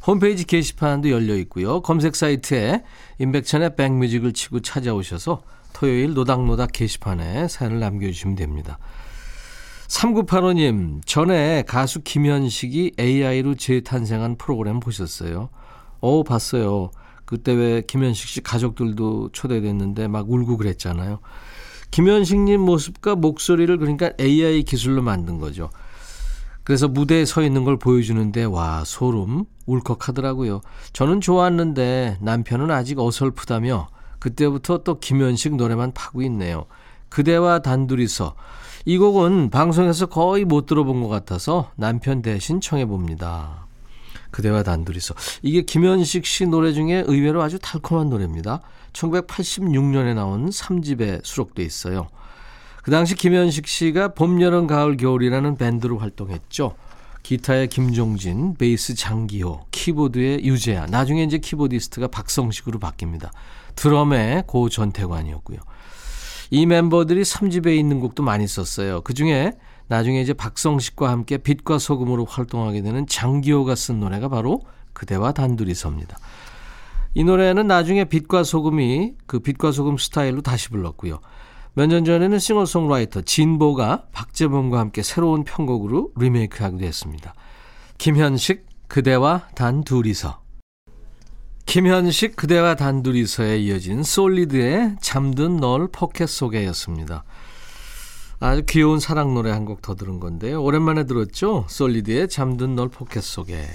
홈페이지 0.04 0.44
게시판도 0.44 1.10
열려 1.10 1.36
있고요. 1.36 1.80
검색 1.82 2.16
사이트에 2.16 2.82
임백천의 3.20 3.76
백뮤직을 3.76 4.32
치고 4.32 4.62
찾아오셔서 4.62 5.42
토요일 5.72 6.14
노닥노닥 6.14 6.72
게시판에 6.72 7.48
사연을 7.48 7.80
남겨주시면 7.80 8.36
됩니다. 8.36 8.78
3985님, 9.88 11.00
전에 11.06 11.62
가수 11.66 12.02
김현식이 12.02 12.92
AI로 12.98 13.54
재탄생한 13.54 14.36
프로그램 14.36 14.80
보셨어요? 14.80 15.48
어, 16.00 16.22
봤어요. 16.22 16.90
그때 17.24 17.52
왜 17.52 17.82
김현식 17.82 18.28
씨 18.28 18.40
가족들도 18.40 19.30
초대됐는데 19.32 20.08
막 20.08 20.30
울고 20.30 20.56
그랬잖아요. 20.56 21.20
김현식님 21.90 22.60
모습과 22.60 23.16
목소리를 23.16 23.76
그러니까 23.78 24.12
AI 24.20 24.62
기술로 24.62 25.02
만든 25.02 25.38
거죠. 25.38 25.70
그래서 26.64 26.86
무대에 26.86 27.24
서 27.24 27.42
있는 27.42 27.64
걸 27.64 27.78
보여주는데 27.78 28.44
와 28.44 28.82
소름 28.84 29.44
울컥하더라고요. 29.64 30.60
저는 30.92 31.22
좋았는데 31.22 32.18
남편은 32.20 32.70
아직 32.70 32.98
어설프다며 32.98 33.88
그때부터 34.18 34.78
또 34.78 34.98
김현식 34.98 35.56
노래만 35.56 35.92
파고 35.92 36.22
있네요. 36.22 36.66
그대와 37.08 37.60
단둘이서 37.60 38.34
이 38.84 38.98
곡은 38.98 39.50
방송에서 39.50 40.06
거의 40.06 40.44
못 40.44 40.66
들어본 40.66 41.02
것 41.02 41.08
같아서 41.08 41.70
남편 41.76 42.22
대신 42.22 42.60
청해 42.60 42.86
봅니다. 42.86 43.66
그대와 44.30 44.62
단둘이서 44.62 45.14
이게 45.42 45.62
김현식 45.62 46.26
씨 46.26 46.46
노래 46.46 46.72
중에 46.72 47.04
의외로 47.06 47.42
아주 47.42 47.58
달콤한 47.58 48.10
노래입니다. 48.10 48.60
1986년에 48.92 50.14
나온 50.14 50.50
3집에 50.50 51.24
수록돼 51.24 51.62
있어요. 51.62 52.08
그 52.82 52.90
당시 52.90 53.14
김현식 53.14 53.66
씨가 53.66 54.14
봄, 54.14 54.40
여름, 54.40 54.66
가을, 54.66 54.96
겨울이라는 54.96 55.56
밴드로 55.56 55.98
활동했죠. 55.98 56.74
기타의 57.22 57.68
김종진, 57.68 58.54
베이스 58.54 58.94
장기호, 58.94 59.66
키보드의 59.70 60.44
유재하, 60.44 60.86
나중에 60.86 61.24
이제 61.24 61.36
키보디스트가 61.36 62.08
박성식으로 62.08 62.78
바뀝니다. 62.78 63.28
드럼의 63.78 64.44
고 64.46 64.68
전태관이었고요. 64.68 65.58
이 66.50 66.66
멤버들이 66.66 67.22
3집에 67.22 67.76
있는 67.76 68.00
곡도 68.00 68.22
많이 68.22 68.46
썼어요. 68.46 69.02
그 69.02 69.14
중에 69.14 69.52
나중에 69.86 70.20
이제 70.20 70.32
박성식과 70.32 71.08
함께 71.08 71.38
빛과 71.38 71.78
소금으로 71.78 72.24
활동하게 72.24 72.82
되는 72.82 73.06
장기호가 73.06 73.74
쓴 73.74 74.00
노래가 74.00 74.28
바로 74.28 74.62
그대와 74.92 75.32
단둘이 75.32 75.74
섭니다. 75.74 76.18
이 77.14 77.24
노래는 77.24 77.66
나중에 77.66 78.04
빛과 78.04 78.44
소금이 78.44 79.14
그 79.26 79.38
빛과 79.38 79.72
소금 79.72 79.96
스타일로 79.96 80.42
다시 80.42 80.68
불렀고요. 80.70 81.20
몇 81.74 81.86
년 81.86 82.04
전에는 82.04 82.38
싱어송라이터 82.40 83.22
진보가 83.22 84.06
박재범과 84.12 84.80
함께 84.80 85.02
새로운 85.02 85.44
편곡으로 85.44 86.10
리메이크하기도 86.16 86.84
했습니다. 86.84 87.34
김현식 87.98 88.66
그대와 88.88 89.48
단 89.54 89.84
둘이서 89.84 90.40
김현식 91.68 92.34
그대와 92.34 92.76
단둘이서에 92.76 93.58
이어진 93.58 94.02
솔리드의 94.02 94.96
잠든 95.02 95.58
널 95.58 95.86
포켓 95.92 96.26
속에였습니다. 96.26 97.24
아주 98.40 98.62
귀여운 98.66 98.98
사랑 99.00 99.34
노래 99.34 99.50
한 99.50 99.66
곡 99.66 99.82
더 99.82 99.94
들은 99.94 100.18
건데요. 100.18 100.62
오랜만에 100.62 101.04
들었죠? 101.04 101.66
솔리드의 101.68 102.30
잠든 102.30 102.74
널 102.74 102.88
포켓 102.88 103.22
속에. 103.22 103.66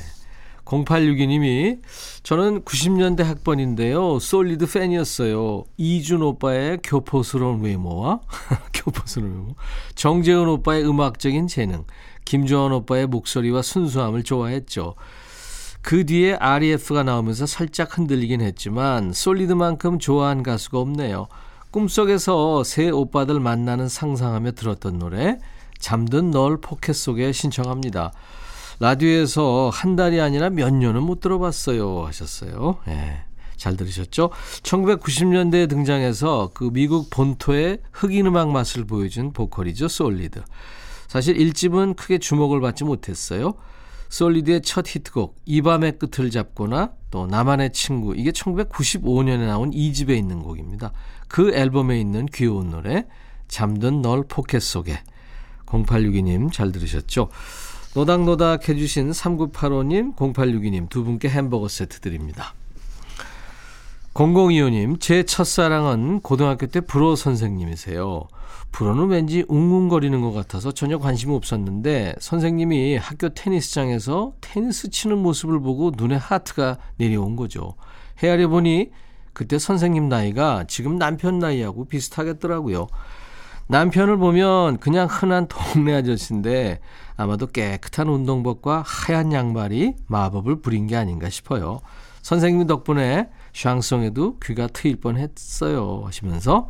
0862님이 0.66 1.82
저는 2.24 2.64
90년대 2.64 3.22
학번인데요. 3.22 4.18
솔리드 4.18 4.66
팬이었어요. 4.72 5.66
이준 5.78 6.24
오빠의 6.24 6.80
교포스러운 6.84 7.62
외모와 7.62 8.22
교포스러운 8.74 9.32
외모, 9.34 9.56
정재훈 9.94 10.48
오빠의 10.48 10.84
음악적인 10.84 11.46
재능, 11.46 11.86
김조한 12.26 12.72
오빠의 12.72 13.06
목소리와 13.06 13.62
순수함을 13.62 14.24
좋아했죠. 14.24 14.96
그 15.84 16.06
뒤에 16.06 16.36
REF가 16.36 17.04
나오면서 17.04 17.46
살짝 17.46 17.98
흔들리긴 17.98 18.40
했지만 18.42 19.12
솔리드만큼 19.12 20.00
좋아한 20.00 20.42
가수가 20.42 20.80
없네요. 20.80 21.28
꿈속에서 21.72 22.64
세 22.64 22.90
오빠들 22.90 23.40
만나는 23.42 23.90
상상하며 23.90 24.54
들었던 24.54 24.98
노래 24.98 25.40
잠든 25.80 26.32
널 26.32 26.62
포켓 26.62 26.94
속에 26.94 27.34
신청합니다. 27.34 28.14
라디오에서 28.80 29.72
한 29.74 29.98
달이 29.98 30.22
아니라 30.22 30.50
몇 30.50 30.74
년은 30.74 31.04
못 31.04 31.20
들어봤어요 31.20 32.06
하셨어요. 32.06 32.78
예. 32.88 33.26
잘 33.58 33.76
들으셨죠? 33.76 34.30
1990년대에 34.64 35.70
등장해서 35.70 36.52
그 36.54 36.70
미국 36.72 37.10
본토의 37.10 37.80
흑인 37.92 38.28
음악 38.28 38.50
맛을 38.52 38.86
보여준 38.86 39.34
보컬이죠. 39.34 39.90
솔리드. 39.90 40.44
사실 41.08 41.38
1집은 41.38 41.98
크게 41.98 42.20
주목을 42.20 42.62
받지 42.62 42.86
못했어요. 42.86 43.56
솔리드의 44.14 44.62
첫 44.62 44.86
히트곡 44.88 45.38
이 45.48 45.64
밤의 45.64 45.98
끝을 45.98 46.30
잡고 46.30 46.92
또 47.10 47.26
나만의 47.26 47.74
친구 47.74 48.16
이게 48.16 48.30
1995년에 48.30 49.48
나온 49.48 49.72
2집에 49.72 50.16
있는 50.16 50.44
곡입니다. 50.44 50.92
그 51.28 51.52
앨범에 51.52 52.00
있는 52.00 52.28
귀여운 52.28 52.70
노래 52.70 53.08
잠든 53.48 54.04
널 54.04 54.24
포켓 54.28 54.62
속에 54.62 55.00
0862님 55.66 56.52
잘 56.52 56.72
들으셨죠? 56.72 57.30
노닥노닥 57.96 58.70
해주신 58.70 59.10
3985님 59.10 60.16
0862님 60.16 60.90
두 60.90 61.04
분께 61.04 61.28
햄버거 61.30 61.68
세트 61.68 62.00
드립니다. 62.00 62.54
0025님, 64.14 65.00
제 65.00 65.24
첫사랑은 65.24 66.20
고등학교 66.20 66.68
때 66.68 66.82
불어 66.82 67.16
선생님이세요. 67.16 68.28
불어는 68.72 69.08
왠지 69.08 69.44
웅웅거리는 69.48 70.22
것 70.22 70.32
같아서 70.32 70.72
전혀 70.72 71.00
관심 71.00 71.32
없었는데 71.32 72.16
선생님이 72.20 72.98
학교 72.98 73.30
테니스장에서 73.30 74.34
테니스 74.40 74.92
치는 74.92 75.18
모습을 75.18 75.60
보고 75.60 75.92
눈에 75.96 76.16
하트가 76.16 76.78
내려온 76.98 77.36
거죠. 77.36 77.74
헤아려 78.22 78.50
보니 78.50 78.92
그때 79.34 79.58
선생님 79.58 80.10
나이가 80.10 80.66
지금 80.68 81.00
남편 81.00 81.40
나이하고 81.40 81.86
비슷하겠더라고요. 81.86 82.88
남편을 83.68 84.18
보면 84.18 84.78
그냥 84.78 85.08
흔한 85.10 85.48
동네 85.48 85.96
아저씨인데 85.96 86.80
아마도 87.16 87.48
깨끗한 87.48 88.08
운동복과 88.08 88.84
하얀 88.86 89.34
양말이 89.34 89.96
마법을 90.06 90.62
부린 90.62 90.86
게 90.86 90.96
아닌가 90.96 91.30
싶어요. 91.30 91.82
선생님 92.22 92.68
덕분에 92.68 93.30
샹송에도 93.54 94.40
귀가 94.40 94.68
트일 94.68 94.98
뻔했어요 94.98 96.04
하시면서 96.06 96.70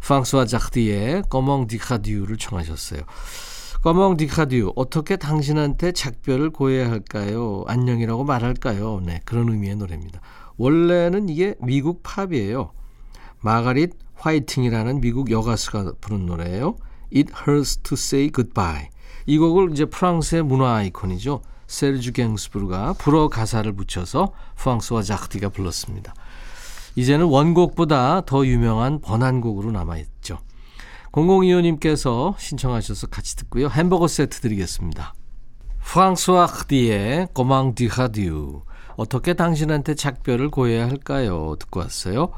프랑스와즈 0.00 0.46
아르디의 0.46 1.22
Comment 1.30 1.66
te 1.68 1.77
dire 1.77 1.95
adieu를 1.95 2.36
청하셨어요. 2.36 3.02
Comment 3.82 4.16
te 4.16 4.26
dire 4.26 4.46
adieu 4.46 4.72
어떻게 4.76 5.16
당신한테 5.16 5.92
작별을 5.92 6.50
고해야 6.50 6.90
할까요? 6.90 7.64
안녕이라고 7.66 8.24
말할까요? 8.24 9.00
네 9.04 9.20
그런 9.24 9.48
의미의 9.48 9.76
노래입니다. 9.76 10.20
원래는 10.56 11.28
이게 11.28 11.54
미국 11.60 12.02
팝이에요. 12.02 12.72
마가릿 13.40 13.94
화이팅이라는 14.14 15.00
미국 15.00 15.30
여가수가 15.30 15.94
부른 16.00 16.26
노래예요. 16.26 16.76
It 17.14 17.32
Hurts 17.32 17.78
to 17.78 17.94
Say 17.94 18.30
Goodbye. 18.30 18.88
이 19.26 19.38
곡을 19.38 19.72
이제 19.72 19.84
프랑스의 19.84 20.44
문화 20.44 20.76
아이콘이죠. 20.76 21.42
세르주 21.72 22.12
갱스부르가 22.12 22.92
불어 22.92 23.28
가사를 23.28 23.72
붙여서 23.72 24.32
프랑스와즈 24.56 25.02
아르디가 25.02 25.48
불렀습니다. 25.48 26.14
이제는 26.96 27.24
원곡보다 27.24 28.22
더 28.26 28.46
유명한 28.46 29.00
번안곡으로 29.00 29.72
남아있죠. 29.72 30.38
0025님께서 31.12 32.38
신청하셔서 32.38 33.06
같이 33.06 33.36
듣고요. 33.36 33.68
햄버거 33.68 34.06
세트 34.06 34.40
드리겠습니다. 34.40 35.14
프랑스와 35.80 36.46
크디의 36.46 37.28
꼬망 37.32 37.74
디하듀 37.74 38.60
어떻게 38.96 39.32
당신한테 39.32 39.94
작별을 39.94 40.50
고해야 40.50 40.86
할까요? 40.86 41.56
듣고 41.58 41.80
왔어요. 41.80 42.32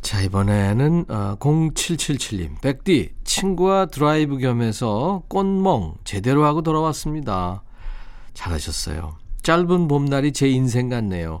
자, 0.00 0.22
이번에는 0.22 1.04
0777님. 1.04 2.52
어, 2.52 2.58
백디, 2.62 3.10
친구와 3.24 3.86
드라이브 3.86 4.38
겸해서 4.38 5.22
꽃멍 5.28 5.96
제대로 6.04 6.46
하고 6.46 6.62
돌아왔습니다. 6.62 7.62
잘하셨어요. 8.34 9.16
짧은 9.42 9.88
봄날이 9.88 10.32
제 10.32 10.48
인생 10.48 10.88
같네요. 10.88 11.40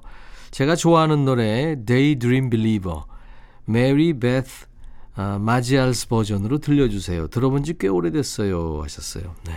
제가 0.50 0.76
좋아하는 0.76 1.24
노래 1.24 1.76
Daydream 1.84 2.50
Believer, 2.50 3.02
Mary 3.68 4.12
Beth 4.12 4.66
아, 5.14 5.38
마지알스 5.38 6.08
버전으로 6.08 6.58
들려주세요. 6.58 7.28
들어본 7.28 7.64
지 7.64 7.74
꽤 7.78 7.86
오래됐어요. 7.88 8.80
하셨어요. 8.82 9.34
네. 9.44 9.52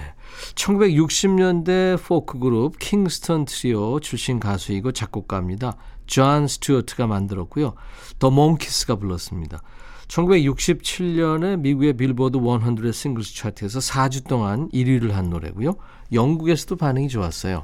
1960년대 0.56 2.02
포크 2.04 2.40
그룹 2.40 2.78
킹스턴 2.78 3.46
트리오 3.46 4.00
출신 4.02 4.40
가수이고 4.40 4.92
작곡가입니다. 4.92 5.78
존 6.08 6.48
스튜어트가 6.48 7.08
만들었고요. 7.08 7.74
더 8.20 8.32
몽키스가 8.32 8.98
불렀습니다. 8.98 9.62
1967년에 10.08 11.60
미국의 11.60 11.94
빌보드 11.94 12.38
100 12.40 12.94
singles 12.94 13.36
차트에서 13.36 13.80
4주 13.80 14.28
동안 14.28 14.70
1위를 14.70 15.12
한 15.12 15.30
노래고요. 15.30 15.76
영국에서도 16.14 16.76
반응이 16.76 17.10
좋았어요. 17.10 17.64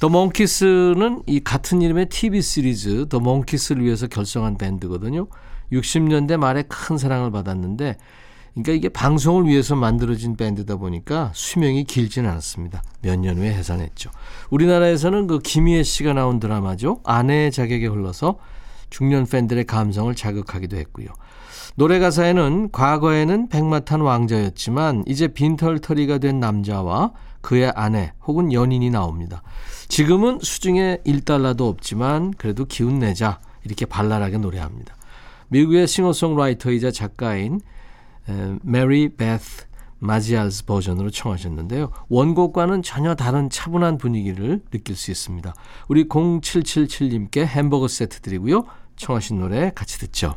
더 0.00 0.08
몽키스는 0.08 1.24
이 1.26 1.40
같은 1.40 1.82
이름의 1.82 2.08
TV 2.08 2.40
시리즈 2.40 3.06
더 3.08 3.20
몽키스를 3.20 3.84
위해서 3.84 4.06
결성한 4.06 4.56
밴드거든요. 4.56 5.26
60년대 5.72 6.38
말에 6.38 6.62
큰 6.62 6.96
사랑을 6.96 7.30
받았는데 7.30 7.96
그러니까 8.54 8.72
이게 8.72 8.88
방송을 8.88 9.46
위해서 9.46 9.76
만들어진 9.76 10.36
밴드다 10.36 10.76
보니까 10.76 11.30
수명이 11.34 11.84
길지는 11.84 12.28
않았습니다. 12.30 12.82
몇 13.02 13.16
년 13.16 13.38
후에 13.38 13.52
해산했죠. 13.52 14.10
우리나라에서는 14.50 15.26
그 15.26 15.38
김희애 15.38 15.82
씨가 15.82 16.14
나온 16.14 16.40
드라마죠. 16.40 17.00
아내의 17.04 17.52
자격에 17.52 17.86
흘러서 17.86 18.38
중년 18.88 19.26
팬들의 19.26 19.64
감성을 19.66 20.12
자극하기도 20.14 20.76
했고요. 20.78 21.08
노래 21.76 21.98
가사에는 21.98 22.70
과거에는 22.72 23.48
백마탄 23.48 24.00
왕자였지만 24.00 25.04
이제 25.06 25.28
빈털터리가 25.28 26.18
된 26.18 26.40
남자와 26.40 27.12
그의 27.40 27.72
아내 27.74 28.12
혹은 28.26 28.52
연인이 28.52 28.90
나옵니다. 28.90 29.42
지금은 29.88 30.40
수중에 30.42 30.98
1달러도 31.06 31.62
없지만 31.62 32.32
그래도 32.32 32.66
기운 32.66 32.98
내자 32.98 33.40
이렇게 33.64 33.86
발랄하게 33.86 34.38
노래합니다. 34.38 34.94
미국의 35.48 35.86
싱어송라이터이자 35.86 36.90
작가인 36.90 37.60
메리 38.62 39.16
베스 39.16 39.66
마지알스 39.98 40.64
버전으로 40.64 41.10
청하셨는데요. 41.10 41.90
원곡과는 42.08 42.82
전혀 42.82 43.14
다른 43.14 43.50
차분한 43.50 43.98
분위기를 43.98 44.62
느낄 44.70 44.96
수 44.96 45.10
있습니다. 45.10 45.54
우리 45.88 46.08
0777님께 46.08 47.44
햄버거 47.44 47.88
세트 47.88 48.20
드리고요. 48.20 48.64
청하신 48.96 49.40
노래 49.40 49.72
같이 49.74 49.98
듣죠. 49.98 50.36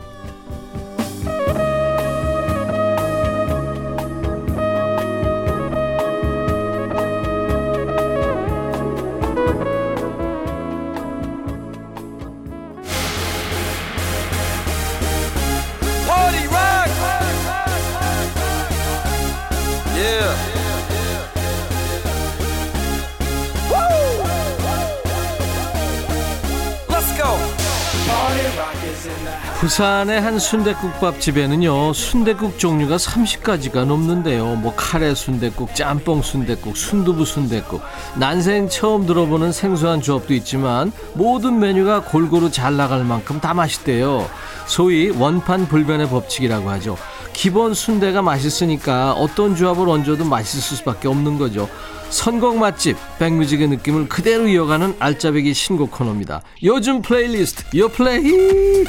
부산의 29.71 30.19
한 30.19 30.37
순대국밥 30.37 31.21
집에는요 31.21 31.93
순대국 31.93 32.59
종류가 32.59 32.97
30가지가 32.97 33.85
넘는데요. 33.85 34.57
뭐 34.57 34.73
카레 34.75 35.15
순대국 35.15 35.73
짬뽕 35.75 36.21
순대국 36.21 36.75
순두부 36.75 37.23
순대국. 37.23 37.81
난생 38.17 38.67
처음 38.67 39.05
들어보는 39.05 39.53
생소한 39.53 40.01
조합도 40.01 40.33
있지만 40.33 40.91
모든 41.13 41.59
메뉴가 41.59 42.03
골고루 42.03 42.51
잘 42.51 42.75
나갈 42.75 43.05
만큼 43.05 43.39
다 43.39 43.53
맛있대요. 43.53 44.29
소위 44.67 45.09
원판 45.09 45.69
불변의 45.69 46.09
법칙이라고 46.09 46.69
하죠. 46.71 46.97
기본 47.31 47.73
순대가 47.73 48.21
맛있으니까 48.21 49.13
어떤 49.13 49.55
조합을 49.55 49.87
얹어도 49.87 50.25
맛있을 50.25 50.75
수밖에 50.79 51.07
없는 51.07 51.37
거죠. 51.37 51.69
선곡 52.09 52.57
맛집 52.57 52.97
백뮤직의 53.19 53.69
느낌을 53.69 54.09
그대로 54.09 54.49
이어가는 54.49 54.97
알짜배기 54.99 55.53
신곡 55.53 55.91
코너입니다. 55.91 56.41
요즘 56.61 57.01
플레이리스트 57.01 57.63
요플레이 57.77 58.83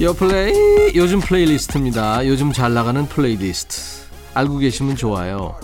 요플레이 0.00 0.92
요즘 0.94 1.18
플레이리스트입니다. 1.18 2.24
요즘 2.28 2.52
잘 2.52 2.72
나가는 2.72 3.04
플레이리스트 3.08 4.06
알고 4.34 4.58
계시면 4.58 4.94
좋아요. 4.94 5.56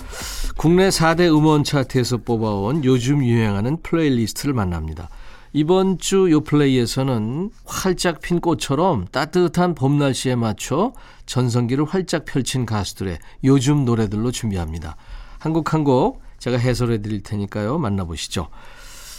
국내 0.56 0.88
4대 0.88 1.28
음원 1.32 1.62
차트에서 1.62 2.16
뽑아온 2.18 2.84
요즘 2.84 3.24
유행하는 3.24 3.80
플레이리스트를 3.82 4.52
만납니다. 4.52 5.08
이번 5.52 5.98
주 5.98 6.28
요플레이에서는 6.32 7.50
활짝 7.64 8.20
핀 8.20 8.40
꽃처럼 8.40 9.06
따뜻한 9.12 9.76
봄 9.76 9.98
날씨에 9.98 10.34
맞춰 10.34 10.92
전성기를 11.26 11.84
활짝 11.84 12.24
펼친 12.24 12.66
가수들의 12.66 13.18
요즘 13.44 13.84
노래들로 13.84 14.32
준비합니다. 14.32 14.96
한 15.38 15.52
곡 15.52 15.72
한 15.74 15.84
곡 15.84 16.22
제가 16.40 16.58
해설해 16.58 17.00
드릴 17.02 17.22
테니까요. 17.22 17.78
만나보시죠. 17.78 18.48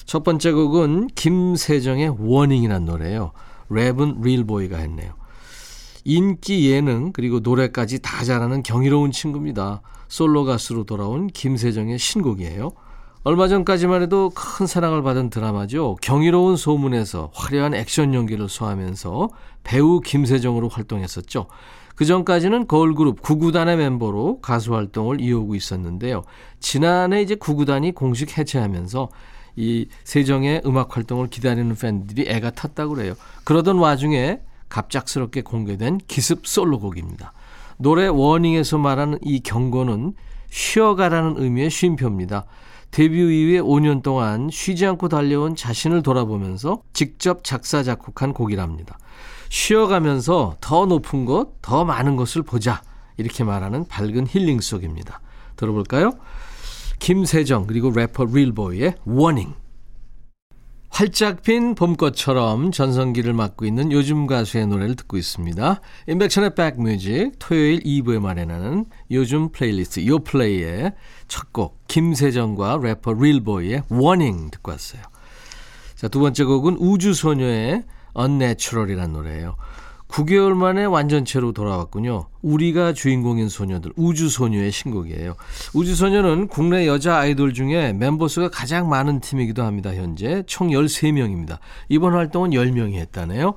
첫 0.06 0.23
번째 0.23 0.51
곡은 0.51 1.08
김세정의 1.15 2.15
Warning이란 2.19 2.84
노래예요. 2.84 3.32
랩은 3.69 4.21
릴보이가 4.21 4.78
했네요. 4.78 5.13
인기 6.04 6.69
예능 6.71 7.12
그리고 7.12 7.39
노래까지 7.39 7.99
다 7.99 8.23
잘하는 8.23 8.62
경이로운 8.63 9.12
친구입니다. 9.12 9.82
솔로 10.08 10.45
가수로 10.45 10.84
돌아온 10.84 11.28
김세정의 11.28 11.97
신곡이에요. 11.97 12.71
얼마 13.23 13.47
전까지만 13.47 14.04
해도 14.04 14.32
큰 14.36 14.67
사랑을 14.67 15.01
받은 15.01 15.32
드라마죠. 15.32 15.97
경이로운 16.04 16.58
소문에서 16.58 17.32
화려한 17.34 17.73
액션 17.73 18.13
연기를 18.13 18.47
소화하면서 18.47 19.30
배우 19.63 19.99
김세정으로 19.99 20.69
활동했었죠. 20.69 21.47
그 21.95 22.06
전까지는 22.06 22.67
걸그룹 22.67 23.23
구구단의 23.23 23.78
멤버로 23.78 24.41
가수 24.41 24.75
활동을 24.75 25.21
이어오고 25.21 25.56
있었는데요. 25.56 26.23
지난해 26.60 27.23
이제 27.23 27.34
구구단이 27.34 27.93
공식 27.93 28.38
해체하면서 28.38 29.10
이 29.56 29.88
세정의 30.04 30.62
음악 30.65 30.96
활동을 30.96 31.28
기다리는 31.28 31.76
팬들이 31.76 32.26
애가 32.28 32.52
탔다고 32.52 32.96
그래요. 32.96 33.13
그러던 33.44 33.78
와중에 33.78 34.39
갑작스럽게 34.70 35.41
공개된 35.41 36.00
기습 36.08 36.48
솔로곡입니다. 36.48 37.34
노래 37.78 38.08
워닝에서 38.08 38.78
말하는 38.78 39.20
이 39.22 39.39
경고는 39.41 40.13
쉬어가라는 40.50 41.36
의미의 41.38 41.70
쉼표입니다. 41.70 42.46
데뷔 42.91 43.18
이후에 43.18 43.60
5년 43.60 44.02
동안 44.02 44.50
쉬지 44.50 44.86
않고 44.86 45.10
달려온 45.10 45.56
자신을 45.56 46.02
돌아보면서 46.02 46.82
직접 46.94 47.44
작사, 47.44 47.84
작곡한 47.84 48.34
곡이랍니다. 48.34 48.98
쉬어가면서 49.50 50.56
더 50.62 50.86
높은 50.86 51.26
것, 51.26 51.62
더 51.62 51.84
많은 51.84 52.15
것을 52.15 52.41
보자. 52.44 52.82
이렇게 53.18 53.44
말하는 53.44 53.86
밝은 53.88 54.28
힐링 54.28 54.62
속입니다. 54.62 55.20
들어볼까요? 55.56 56.13
김세정 56.99 57.67
그리고 57.67 57.91
래퍼 57.91 58.25
릴보이의 58.25 58.95
Warning 59.06 59.54
활짝 60.89 61.41
핀 61.41 61.75
봄꽃처럼 61.75 62.71
전성기를 62.71 63.34
맞고 63.34 63.65
있는 63.65 63.91
요즘 63.91 64.27
가수의 64.27 64.67
노래를 64.67 64.95
듣고 64.95 65.17
있습니다. 65.17 65.81
임백천의 66.08 66.56
백뮤직 66.55 67.34
토요일 67.38 67.81
2부에 67.81 68.19
마련하는 68.21 68.86
요즘 69.12 69.51
플레이리스트 69.51 70.05
요플레이의 70.08 70.93
첫 71.27 71.51
곡 71.51 71.86
김세정과 71.89 72.79
래퍼 72.81 73.13
릴보이의 73.13 73.84
Warning 73.89 74.51
듣고 74.51 74.71
왔어요. 74.71 75.01
자, 75.95 76.08
두 76.08 76.19
번째 76.19 76.43
곡은 76.45 76.77
우주소녀의 76.79 77.84
Unnatural이라는 78.17 79.12
노래예요. 79.12 79.58
9개월 80.15 80.54
만에 80.54 80.86
완전체로 80.86 81.51
돌아왔군요. 81.51 82.28
우리가 82.41 82.93
주인공인 82.93 83.49
소녀들, 83.49 83.91
우주소녀의 83.97 84.71
신곡이에요. 84.71 85.36
우주소녀는 85.73 86.47
국내 86.47 86.88
여자 86.88 87.17
아이돌 87.17 87.54
중에 87.54 87.91
멤버 87.91 88.30
수가 88.30 88.49
가장 88.49 88.88
많은 88.88 89.19
팀이기도 89.19 89.63
합니다. 89.63 89.93
현재 89.93 90.43
총 90.47 90.69
13명입니다. 90.69 91.58
이번 91.89 92.13
활동은 92.13 92.51
10명이 92.51 92.93
했다네요. 92.93 93.56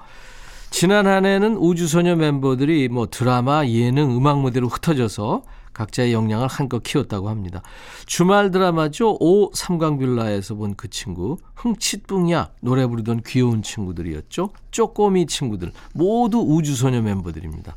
지난 0.71 1.07
한 1.07 1.25
해는 1.25 1.57
우주소녀 1.57 2.16
멤버들이 2.16 2.88
뭐 2.88 3.07
드라마, 3.09 3.64
예능, 3.66 4.16
음악 4.16 4.40
무대로 4.40 4.66
흩어져서 4.66 5.42
각자의 5.79 6.12
역량을 6.12 6.49
한껏 6.49 6.83
키웠다고 6.83 7.29
합니다. 7.29 7.62
주말 8.07 8.51
드라마죠. 8.51 9.17
오 9.21 9.51
삼광빌라에서 9.55 10.55
본 10.57 10.75
그 10.77 10.88
친구 10.88 11.38
흥칫뿡이야 11.57 12.51
노래 12.61 12.87
부르던 12.87 13.23
귀여운 13.27 13.62
친구들이었죠. 13.62 14.51
쪼꼬미 14.71 15.27
친구들 15.27 15.73
모두 15.95 16.38
우주소녀 16.38 17.03
멤버들입니다. 17.03 17.77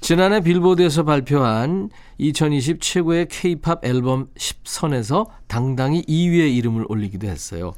지난해 0.00 0.40
빌보드에서 0.40 1.04
발표한 1.04 1.90
2020 2.18 2.80
최고의 2.80 3.28
K-팝 3.28 3.84
앨범 3.84 4.28
10선에서 4.36 5.28
당당히 5.46 6.02
2위의 6.02 6.54
이름을 6.56 6.84
올리기도 6.88 7.26
했어요. 7.26 7.72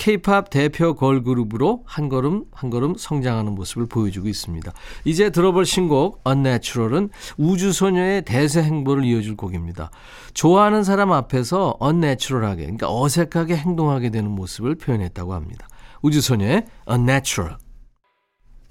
케이팝 0.00 0.48
대표 0.48 0.94
걸그룹으로 0.94 1.82
한 1.84 2.08
걸음 2.08 2.44
한 2.52 2.70
걸음 2.70 2.94
성장하는 2.96 3.54
모습을 3.54 3.84
보여주고 3.84 4.28
있습니다. 4.28 4.72
이제 5.04 5.28
들어볼 5.28 5.66
신곡 5.66 6.22
Unnatural은 6.26 7.10
우주소녀의 7.36 8.22
대세 8.22 8.62
행보를 8.62 9.04
이어줄 9.04 9.36
곡입니다. 9.36 9.90
좋아하는 10.32 10.84
사람 10.84 11.12
앞에서 11.12 11.76
unnatural하게 11.82 12.62
그러니까 12.62 12.86
어색하게 12.90 13.56
행동하게 13.56 14.08
되는 14.08 14.30
모습을 14.30 14.74
표현했다고 14.76 15.34
합니다. 15.34 15.68
우주소녀의 16.00 16.64
Unnatural 16.90 17.56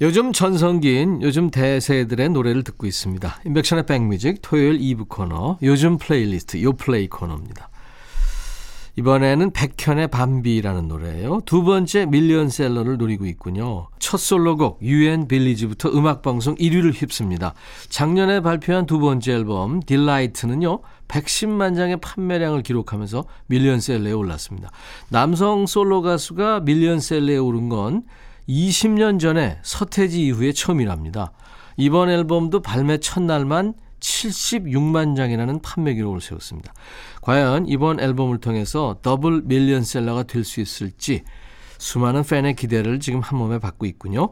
요즘 0.02 0.34
전성기인 0.34 1.22
요즘 1.22 1.52
대세들의 1.52 2.30
노래를 2.30 2.64
듣고 2.64 2.88
있습니다. 2.88 3.42
임백천의 3.46 3.86
백뮤직 3.86 4.40
토요일 4.42 4.80
2부 4.80 5.08
코너 5.08 5.60
요즘 5.62 6.00
플레이리스트 6.00 6.64
요플레이 6.64 7.08
코너입니다. 7.08 7.70
이번에는 9.00 9.52
백현의 9.52 10.10
밤비라는 10.10 10.90
노래예요. 10.90 11.40
두 11.46 11.64
번째 11.64 12.06
밀리언셀러를 12.06 12.98
노리고 12.98 13.26
있군요. 13.28 13.88
첫 13.98 14.18
솔로곡 14.18 14.80
UN 14.82 15.30
Village부터 15.30 15.88
음악방송 15.88 16.56
1위를 16.56 16.92
휩씁니다. 16.94 17.54
작년에 17.88 18.42
발표한 18.42 18.86
두 18.86 19.00
번째 19.00 19.32
앨범 19.32 19.80
Delight는요. 19.80 20.82
110만 21.08 21.78
장의 21.78 22.02
판매량을 22.02 22.62
기록하면서 22.62 23.24
밀리언셀러에 23.48 24.12
올랐습니다. 24.12 24.70
남성 25.08 25.66
솔로 25.66 26.02
가수가 26.02 26.60
밀리언셀러에 26.62 27.38
오른 27.38 27.70
건 27.70 28.04
20년 28.50 29.18
전에 29.18 29.60
서태지 29.62 30.26
이후에 30.26 30.52
처음이랍니다. 30.52 31.32
이번 31.78 32.10
앨범도 32.10 32.62
발매 32.62 32.98
첫날만 32.98 33.76
76만 34.00 35.16
장이라는 35.16 35.62
판매 35.62 35.94
기록을 35.94 36.22
세웠습니다. 36.22 36.74
과연 37.22 37.68
이번 37.68 38.00
앨범을 38.00 38.40
통해서 38.40 38.98
더블 39.02 39.42
밀리언셀러가 39.44 40.24
될 40.24 40.44
수 40.44 40.62
있을지 40.62 41.24
수많은 41.78 42.24
팬의 42.24 42.56
기대를 42.56 43.00
지금 43.00 43.20
한 43.22 43.38
몸에 43.40 43.60
받고 43.60 43.86
있군요. 43.86 44.32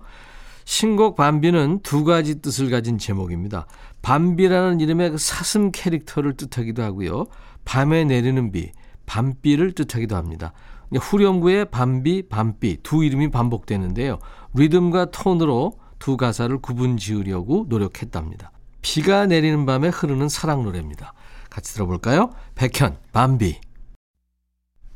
신곡 0.65 1.15
밤비는 1.15 1.79
두 1.81 2.03
가지 2.03 2.41
뜻을 2.41 2.69
가진 2.69 2.97
제목입니다. 2.97 3.67
밤비라는 4.01 4.81
이름의 4.81 5.11
그 5.11 5.17
사슴 5.17 5.71
캐릭터를 5.71 6.33
뜻하기도 6.33 6.83
하고요. 6.83 7.25
밤에 7.63 8.03
내리는 8.03 8.51
비, 8.51 8.71
밤비를 9.05 9.71
뜻하기도 9.73 10.15
합니다. 10.15 10.51
후렴구의 10.93 11.71
밤비, 11.71 12.27
밤비 12.29 12.77
두 12.83 13.03
이름이 13.03 13.31
반복되는데요. 13.31 14.19
리듬과 14.55 15.11
톤으로 15.11 15.73
두 15.99 16.17
가사를 16.17 16.57
구분 16.59 16.97
지으려고 16.97 17.65
노력했답니다. 17.69 18.51
비가 18.81 19.25
내리는 19.25 19.65
밤에 19.65 19.87
흐르는 19.87 20.29
사랑 20.29 20.63
노래입니다. 20.63 21.13
같이 21.57 21.73
들어볼까요? 21.73 22.29
백현, 22.53 22.97
밤비. 23.11 23.59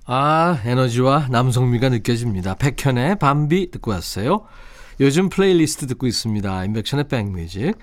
아, 0.06 0.62
에너지와 0.64 1.28
남성미가 1.32 1.90
느껴집니다. 1.90 2.54
백현의 2.54 3.18
밤비 3.18 3.72
듣고 3.72 3.90
왔어요. 3.90 4.46
요즘 5.00 5.30
플레이리스트 5.30 5.88
듣고 5.88 6.06
있습니다. 6.06 6.66
임백천의 6.66 7.08
백뮤직. 7.08 7.74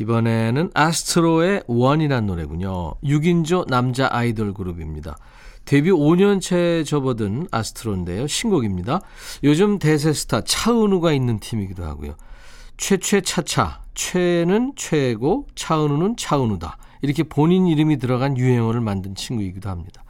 이번에는 0.00 0.72
아스트로의 0.74 1.62
원이라는 1.68 2.26
노래군요. 2.26 2.94
6인조 3.04 3.68
남자 3.68 4.08
아이돌 4.10 4.54
그룹입니다. 4.54 5.16
데뷔 5.64 5.92
5년째 5.92 6.84
접어든 6.84 7.46
아스트로인데요. 7.52 8.26
신곡입니다. 8.26 9.02
요즘 9.44 9.78
대세 9.78 10.12
스타 10.12 10.40
차은우가 10.40 11.12
있는 11.12 11.38
팀이기도 11.38 11.84
하고요. 11.84 12.16
최최차차, 12.76 13.82
최는 13.94 14.72
최고, 14.74 15.46
차은우는 15.54 16.16
차은우다. 16.16 16.78
이렇게 17.04 17.22
본인 17.22 17.66
이름이 17.66 17.98
들어간 17.98 18.38
유행어를 18.38 18.80
만든 18.80 19.14
친구이기도 19.14 19.68
합니다. 19.68 20.02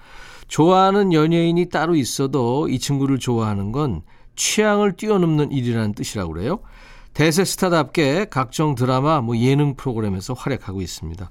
좋아하는 0.47 1.13
연예인이 1.13 1.69
따로 1.69 1.97
있어도 1.97 2.69
이 2.69 2.79
친구를 2.79 3.19
좋아하는 3.19 3.73
건 3.73 4.03
취향을 4.37 4.93
뛰어넘는 4.93 5.51
일이라는 5.51 5.95
뜻이라고 5.95 6.33
그래요. 6.33 6.61
대세 7.13 7.45
스타답게 7.45 8.27
각종 8.31 8.75
드라마, 8.77 9.21
뭐 9.21 9.37
예능 9.39 9.75
프로그램에서 9.75 10.35
활약하고 10.35 10.81
있습니다. 10.83 11.31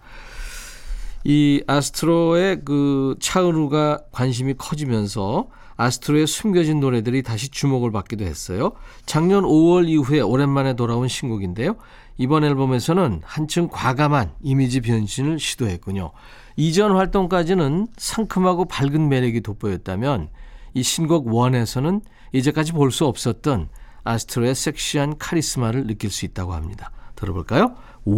이 1.26 1.63
아스트로의 1.67 2.62
그 2.65 3.15
차은우가 3.21 3.99
관심이 4.12 4.56
커지면서 4.58 5.47
아스트로의 5.78 6.28
숨겨진 6.28 6.80
노래들이 6.80 7.23
다시 7.23 7.49
주목을 7.49 7.91
받기도 7.91 8.26
했어요. 8.26 8.73
작년 9.06 9.43
5월 9.43 9.88
이후에 9.88 10.19
오랜만에 10.19 10.76
돌아온 10.76 11.08
신곡인데요. 11.08 11.76
이번 12.17 12.43
앨범에서는 12.43 13.21
한층 13.23 13.67
과감한 13.67 14.34
이미지 14.41 14.82
변신을 14.82 15.39
시도했군요. 15.39 16.12
이전 16.56 16.95
활동까지는 16.95 17.88
상큼하고 17.97 18.65
밝은 18.65 19.10
매력이 19.10 19.41
돋보였다면 19.41 20.30
이 20.73 20.84
신곡 20.84 21.28
1에서는 21.28 22.02
이제까지 22.32 22.71
볼 22.73 22.91
수 22.91 23.06
없었던 23.06 23.69
아스트로의 24.04 24.54
섹시한 24.54 25.17
카리스마를 25.17 25.88
느낄 25.88 26.12
수 26.12 26.26
있다고 26.26 26.54
합니다. 26.54 26.91
들어볼까요? 27.15 27.76
1. 28.06 28.15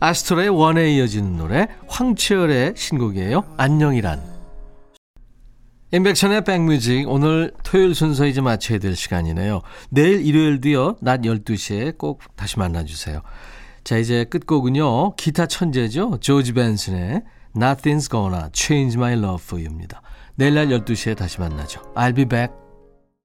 아스트로의 0.00 0.48
원에 0.50 0.92
이어지는 0.94 1.36
노래 1.36 1.68
황채열의 1.88 2.74
신곡이에요. 2.76 3.44
안녕이란. 3.56 4.35
인백션의 5.92 6.42
백뮤직 6.44 7.08
오늘 7.08 7.52
토요일 7.62 7.94
순서 7.94 8.26
이제 8.26 8.40
마쳐야 8.40 8.78
될 8.78 8.96
시간이네요. 8.96 9.62
내일 9.90 10.26
일요일도요. 10.26 10.96
낮 11.00 11.20
12시에 11.20 11.96
꼭 11.96 12.22
다시 12.34 12.58
만나주세요. 12.58 13.22
자 13.84 13.96
이제 13.96 14.24
끝곡은요. 14.24 15.14
기타 15.14 15.46
천재죠. 15.46 16.18
조지 16.20 16.52
벤슨의 16.54 17.22
Nothing's 17.54 18.10
Gonna 18.10 18.48
Change 18.52 18.96
My 18.98 19.12
Love 19.12 19.42
For 19.42 19.64
You입니다. 19.64 20.02
내일 20.34 20.54
날 20.54 20.66
12시에 20.68 21.16
다시 21.16 21.38
만나죠. 21.40 21.80
I'll 21.94 22.16
be 22.16 22.24
back. 22.24 22.65